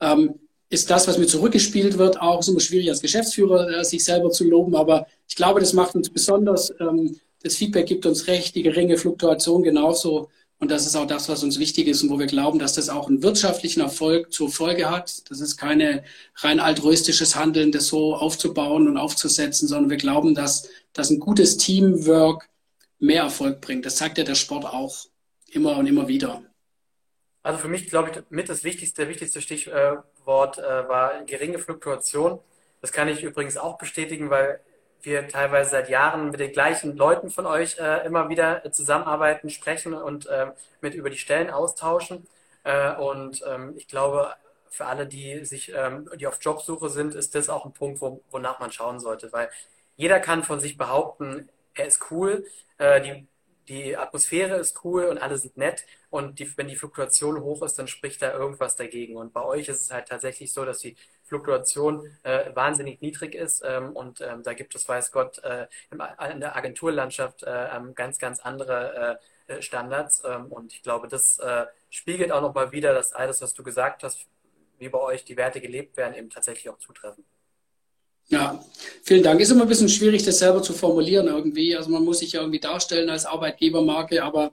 Ähm, 0.00 0.34
ist 0.72 0.88
das, 0.90 1.06
was 1.06 1.18
mir 1.18 1.26
zurückgespielt 1.26 1.98
wird, 1.98 2.18
auch 2.18 2.40
ist 2.40 2.48
immer 2.48 2.60
schwierig 2.60 2.88
als 2.88 3.02
Geschäftsführer, 3.02 3.68
äh, 3.68 3.84
sich 3.84 4.02
selber 4.02 4.30
zu 4.30 4.44
loben. 4.44 4.74
Aber 4.74 5.06
ich 5.28 5.36
glaube, 5.36 5.60
das 5.60 5.74
macht 5.74 5.94
uns 5.94 6.08
besonders. 6.08 6.72
Ähm, 6.80 7.20
das 7.42 7.56
Feedback 7.56 7.84
gibt 7.86 8.06
uns 8.06 8.26
recht, 8.26 8.54
die 8.54 8.62
geringe 8.62 8.96
Fluktuation 8.96 9.62
genauso. 9.62 10.30
Und 10.58 10.70
das 10.70 10.86
ist 10.86 10.96
auch 10.96 11.06
das, 11.06 11.28
was 11.28 11.42
uns 11.42 11.58
wichtig 11.58 11.88
ist 11.88 12.02
und 12.02 12.08
wo 12.08 12.18
wir 12.18 12.26
glauben, 12.26 12.58
dass 12.58 12.72
das 12.72 12.88
auch 12.88 13.08
einen 13.08 13.22
wirtschaftlichen 13.22 13.80
Erfolg 13.82 14.32
zur 14.32 14.48
Folge 14.48 14.88
hat. 14.88 15.28
Das 15.30 15.40
ist 15.40 15.58
keine 15.58 16.04
rein 16.36 16.58
altruistisches 16.58 17.36
Handeln, 17.36 17.70
das 17.70 17.88
so 17.88 18.16
aufzubauen 18.16 18.88
und 18.88 18.96
aufzusetzen, 18.96 19.68
sondern 19.68 19.90
wir 19.90 19.98
glauben, 19.98 20.34
dass, 20.34 20.70
dass 20.94 21.10
ein 21.10 21.20
gutes 21.20 21.58
Teamwork 21.58 22.48
mehr 22.98 23.24
Erfolg 23.24 23.60
bringt. 23.60 23.84
Das 23.84 23.96
zeigt 23.96 24.16
ja 24.16 24.24
der 24.24 24.36
Sport 24.36 24.64
auch 24.64 25.04
immer 25.50 25.76
und 25.76 25.86
immer 25.86 26.08
wieder. 26.08 26.42
Also 27.42 27.58
für 27.58 27.68
mich, 27.68 27.88
glaube 27.88 28.10
ich, 28.10 28.22
mit 28.30 28.48
das 28.48 28.64
wichtigste, 28.64 29.08
wichtigste 29.08 29.42
Stichwort 29.42 29.74
äh, 29.74 30.11
war 30.56 31.24
geringe 31.24 31.58
Fluktuation. 31.58 32.40
Das 32.80 32.92
kann 32.92 33.08
ich 33.08 33.22
übrigens 33.22 33.56
auch 33.56 33.78
bestätigen, 33.78 34.30
weil 34.30 34.60
wir 35.02 35.28
teilweise 35.28 35.70
seit 35.70 35.88
Jahren 35.88 36.30
mit 36.30 36.40
den 36.40 36.52
gleichen 36.52 36.96
Leuten 36.96 37.30
von 37.30 37.46
euch 37.46 37.78
äh, 37.78 38.06
immer 38.06 38.28
wieder 38.28 38.70
zusammenarbeiten, 38.72 39.50
sprechen 39.50 39.94
und 39.94 40.26
äh, 40.26 40.52
mit 40.80 40.94
über 40.94 41.10
die 41.10 41.18
Stellen 41.18 41.50
austauschen. 41.50 42.26
Äh, 42.64 42.94
und 42.94 43.42
ähm, 43.46 43.74
ich 43.76 43.88
glaube, 43.88 44.34
für 44.70 44.86
alle, 44.86 45.06
die 45.06 45.44
sich, 45.44 45.72
ähm, 45.74 46.08
die 46.16 46.26
auf 46.26 46.38
Jobsuche 46.40 46.88
sind, 46.88 47.14
ist 47.14 47.34
das 47.34 47.48
auch 47.48 47.66
ein 47.66 47.72
Punkt, 47.72 48.00
wo, 48.00 48.22
wonach 48.30 48.60
man 48.60 48.72
schauen 48.72 49.00
sollte, 49.00 49.32
weil 49.32 49.50
jeder 49.96 50.20
kann 50.20 50.44
von 50.44 50.60
sich 50.60 50.78
behaupten, 50.78 51.48
er 51.74 51.86
ist 51.86 52.10
cool. 52.10 52.46
Äh, 52.78 53.00
die 53.02 53.26
die 53.68 53.96
Atmosphäre 53.96 54.56
ist 54.56 54.84
cool 54.84 55.04
und 55.06 55.18
alle 55.18 55.38
sind 55.38 55.56
nett 55.56 55.86
und 56.10 56.38
die, 56.38 56.56
wenn 56.56 56.68
die 56.68 56.76
Fluktuation 56.76 57.40
hoch 57.40 57.62
ist, 57.62 57.78
dann 57.78 57.88
spricht 57.88 58.20
da 58.22 58.32
irgendwas 58.32 58.76
dagegen. 58.76 59.16
Und 59.16 59.32
bei 59.32 59.42
euch 59.44 59.68
ist 59.68 59.80
es 59.82 59.90
halt 59.90 60.08
tatsächlich 60.08 60.52
so, 60.52 60.64
dass 60.64 60.78
die 60.80 60.96
Fluktuation 61.24 62.06
äh, 62.24 62.54
wahnsinnig 62.54 63.00
niedrig 63.00 63.34
ist 63.34 63.62
ähm, 63.64 63.92
und 63.92 64.20
ähm, 64.20 64.42
da 64.42 64.54
gibt 64.54 64.74
es, 64.74 64.88
weiß 64.88 65.12
Gott, 65.12 65.38
äh, 65.44 65.66
in 65.90 66.40
der 66.40 66.56
Agenturlandschaft 66.56 67.42
äh, 67.44 67.76
ähm, 67.76 67.94
ganz, 67.94 68.18
ganz 68.18 68.40
andere 68.40 69.18
äh, 69.46 69.62
Standards 69.62 70.22
ähm, 70.24 70.46
und 70.52 70.72
ich 70.74 70.82
glaube, 70.82 71.08
das 71.08 71.38
äh, 71.38 71.66
spiegelt 71.90 72.32
auch 72.32 72.42
nochmal 72.42 72.72
wieder, 72.72 72.94
dass 72.94 73.12
alles, 73.12 73.40
was 73.42 73.54
du 73.54 73.62
gesagt 73.62 74.02
hast, 74.02 74.26
wie 74.78 74.88
bei 74.88 74.98
euch 74.98 75.24
die 75.24 75.36
Werte 75.36 75.60
gelebt 75.60 75.96
werden, 75.96 76.14
eben 76.14 76.30
tatsächlich 76.30 76.68
auch 76.68 76.78
zutreffen. 76.78 77.24
Ja, 78.28 78.64
vielen 79.02 79.22
Dank. 79.22 79.40
Ist 79.40 79.50
immer 79.50 79.62
ein 79.62 79.68
bisschen 79.68 79.88
schwierig, 79.88 80.22
das 80.22 80.38
selber 80.38 80.62
zu 80.62 80.72
formulieren 80.72 81.26
irgendwie. 81.26 81.76
Also 81.76 81.90
man 81.90 82.04
muss 82.04 82.20
sich 82.20 82.32
ja 82.32 82.40
irgendwie 82.40 82.60
darstellen 82.60 83.10
als 83.10 83.26
Arbeitgebermarke, 83.26 84.22
aber 84.22 84.52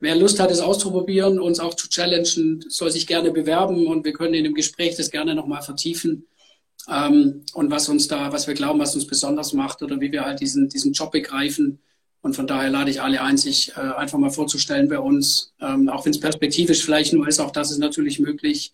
wer 0.00 0.16
Lust 0.16 0.40
hat, 0.40 0.50
es 0.50 0.60
auszuprobieren, 0.60 1.38
uns 1.38 1.60
auch 1.60 1.74
zu 1.74 1.88
challengen, 1.88 2.64
soll 2.68 2.90
sich 2.90 3.06
gerne 3.06 3.30
bewerben 3.30 3.86
und 3.86 4.04
wir 4.04 4.12
können 4.12 4.34
in 4.34 4.44
dem 4.44 4.54
Gespräch 4.54 4.96
das 4.96 5.10
gerne 5.10 5.34
nochmal 5.34 5.62
vertiefen. 5.62 6.26
Ähm, 6.88 7.44
und 7.52 7.70
was 7.70 7.88
uns 7.88 8.08
da, 8.08 8.32
was 8.32 8.46
wir 8.46 8.54
glauben, 8.54 8.80
was 8.80 8.94
uns 8.94 9.06
besonders 9.06 9.52
macht 9.52 9.82
oder 9.82 10.00
wie 10.00 10.12
wir 10.12 10.24
halt 10.24 10.40
diesen, 10.40 10.68
diesen 10.68 10.92
Job 10.92 11.12
begreifen. 11.12 11.80
Und 12.22 12.34
von 12.34 12.46
daher 12.46 12.70
lade 12.70 12.90
ich 12.90 13.02
alle 13.02 13.20
ein, 13.20 13.36
sich 13.36 13.72
äh, 13.76 13.80
einfach 13.80 14.18
mal 14.18 14.30
vorzustellen 14.30 14.88
bei 14.88 14.98
uns. 14.98 15.52
Ähm, 15.60 15.88
auch 15.88 16.04
wenn 16.04 16.12
es 16.12 16.20
perspektivisch 16.20 16.82
vielleicht 16.82 17.12
nur 17.12 17.28
ist, 17.28 17.40
auch 17.40 17.50
das 17.50 17.70
ist 17.70 17.78
natürlich 17.78 18.18
möglich. 18.18 18.72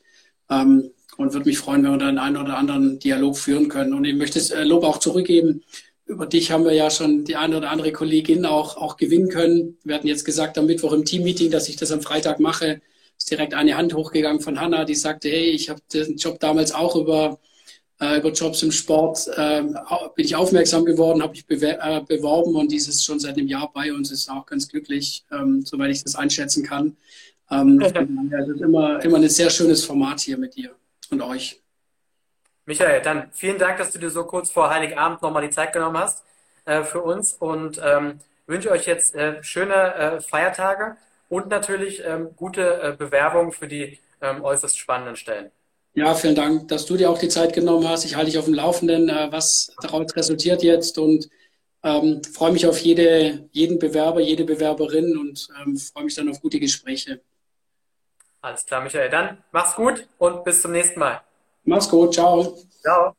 Ähm, 0.49 0.91
und 1.17 1.33
würde 1.33 1.49
mich 1.49 1.59
freuen, 1.59 1.85
wenn 1.85 1.93
wir 1.93 1.99
dann 1.99 2.19
einen 2.19 2.37
oder 2.37 2.57
anderen 2.57 2.99
Dialog 2.99 3.37
führen 3.37 3.69
können. 3.69 3.93
Und 3.93 4.05
ich 4.05 4.15
möchte 4.15 4.39
das 4.39 4.51
äh, 4.51 4.65
Lob 4.65 4.85
auch 4.85 4.99
zurückgeben. 4.99 5.63
Über 6.07 6.27
dich 6.27 6.51
haben 6.51 6.65
wir 6.65 6.73
ja 6.73 6.91
schon 6.91 7.25
die 7.25 7.37
eine 7.37 7.57
oder 7.57 7.71
andere 7.71 7.93
Kollegin 7.93 8.45
auch, 8.45 8.77
auch 8.77 8.97
gewinnen 8.97 9.29
können. 9.29 9.79
Wir 9.85 9.95
hatten 9.95 10.07
jetzt 10.07 10.25
gesagt 10.25 10.59
am 10.59 10.67
Mittwoch 10.67 10.93
im 10.93 11.05
Teammeeting, 11.05 11.51
dass 11.51 11.69
ich 11.69 11.77
das 11.77 11.93
am 11.93 12.03
Freitag 12.03 12.41
mache. 12.41 12.83
Ist 13.17 13.31
direkt 13.31 13.55
eine 13.55 13.77
Hand 13.77 13.95
hochgegangen 13.95 14.41
von 14.41 14.61
Hanna, 14.61 14.85
die 14.85 14.95
sagte, 14.95 15.29
hey, 15.29 15.51
ich 15.51 15.71
habe 15.71 15.81
den 15.93 16.17
Job 16.17 16.41
damals 16.41 16.73
auch 16.73 16.97
über, 16.97 17.39
äh, 18.01 18.19
über 18.19 18.33
Jobs 18.33 18.63
im 18.63 18.73
Sport, 18.73 19.29
äh, 19.37 19.63
bin 19.63 20.27
ich 20.27 20.37
aufmerksam 20.37 20.85
geworden, 20.85 21.23
habe 21.23 21.35
ich 21.35 21.47
bewer 21.47 21.79
äh, 21.81 22.03
beworben 22.03 22.57
und 22.57 22.73
dieses 22.73 23.03
schon 23.05 23.21
seit 23.21 23.39
einem 23.39 23.47
Jahr 23.47 23.71
bei 23.73 23.93
uns, 23.93 24.11
ist 24.11 24.29
auch 24.29 24.45
ganz 24.45 24.69
glücklich, 24.69 25.25
ähm, 25.33 25.63
soweit 25.65 25.93
ich 25.93 26.03
das 26.03 26.17
einschätzen 26.17 26.65
kann. 26.65 26.97
Ähm, 27.51 27.81
es 27.81 28.49
ist 28.49 28.61
immer, 28.61 29.03
immer 29.03 29.19
ein 29.19 29.29
sehr 29.29 29.49
schönes 29.49 29.85
Format 29.85 30.21
hier 30.21 30.37
mit 30.37 30.57
dir 30.57 30.75
und 31.13 31.23
euch. 31.23 31.63
Michael, 32.67 33.03
dann 33.03 33.31
vielen 33.33 33.59
Dank, 33.59 33.79
dass 33.79 33.91
du 33.91 33.99
dir 33.99 34.11
so 34.11 34.25
kurz 34.25 34.51
vor 34.51 34.71
Heiligabend 34.71 35.21
nochmal 35.23 35.43
die 35.43 35.51
Zeit 35.51 35.73
genommen 35.73 35.99
hast 35.99 36.25
äh, 36.65 36.83
für 36.83 37.03
uns 37.03 37.35
und 37.35 37.81
ähm, 37.83 38.21
wünsche 38.47 38.71
euch 38.71 38.87
jetzt 38.87 39.15
äh, 39.15 39.43
schöne 39.43 39.95
äh, 39.95 40.21
Feiertage 40.21 40.97
und 41.29 41.49
natürlich 41.49 42.03
ähm, 42.05 42.31
gute 42.37 42.81
äh, 42.81 42.97
Bewerbung 42.97 43.53
für 43.53 43.69
die 43.69 43.99
ähm, 44.21 44.43
äußerst 44.43 44.79
spannenden 44.79 45.17
Stellen. 45.17 45.51
Ja, 45.95 46.15
vielen 46.15 46.35
Dank, 46.35 46.69
dass 46.69 46.87
du 46.87 46.97
dir 46.97 47.11
auch 47.11 47.19
die 47.19 47.29
Zeit 47.29 47.53
genommen 47.53 47.89
hast. 47.89 48.05
Ich 48.05 48.17
halte 48.17 48.31
dich 48.31 48.39
auf 48.39 48.47
dem 48.47 48.55
Laufenden, 48.55 49.09
äh, 49.09 49.29
was 49.31 49.73
daraus 49.81 50.15
resultiert 50.17 50.63
jetzt 50.63 50.99
und 50.99 51.29
ähm, 51.85 52.23
freue 52.25 52.53
mich 52.53 52.67
auf 52.67 52.79
jede, 52.79 53.49
jeden 53.53 53.79
Bewerber, 53.79 54.21
jede 54.21 54.45
Bewerberin 54.45 55.17
und 55.19 55.49
ähm, 55.61 55.77
freue 55.77 56.05
mich 56.05 56.15
dann 56.15 56.31
auf 56.31 56.41
gute 56.41 56.59
Gespräche. 56.59 57.21
Alles 58.45 58.67
klar, 58.67 58.83
Michael. 58.83 59.09
Dann 59.09 59.43
mach's 59.53 59.75
gut 59.75 60.07
und 60.19 60.45
bis 60.45 60.61
zum 60.61 60.73
nächsten 60.73 61.01
Mal. 61.01 61.23
Mach's 61.65 61.89
gut. 61.89 62.13
Ciao. 62.13 62.55
Ciao. 62.83 63.17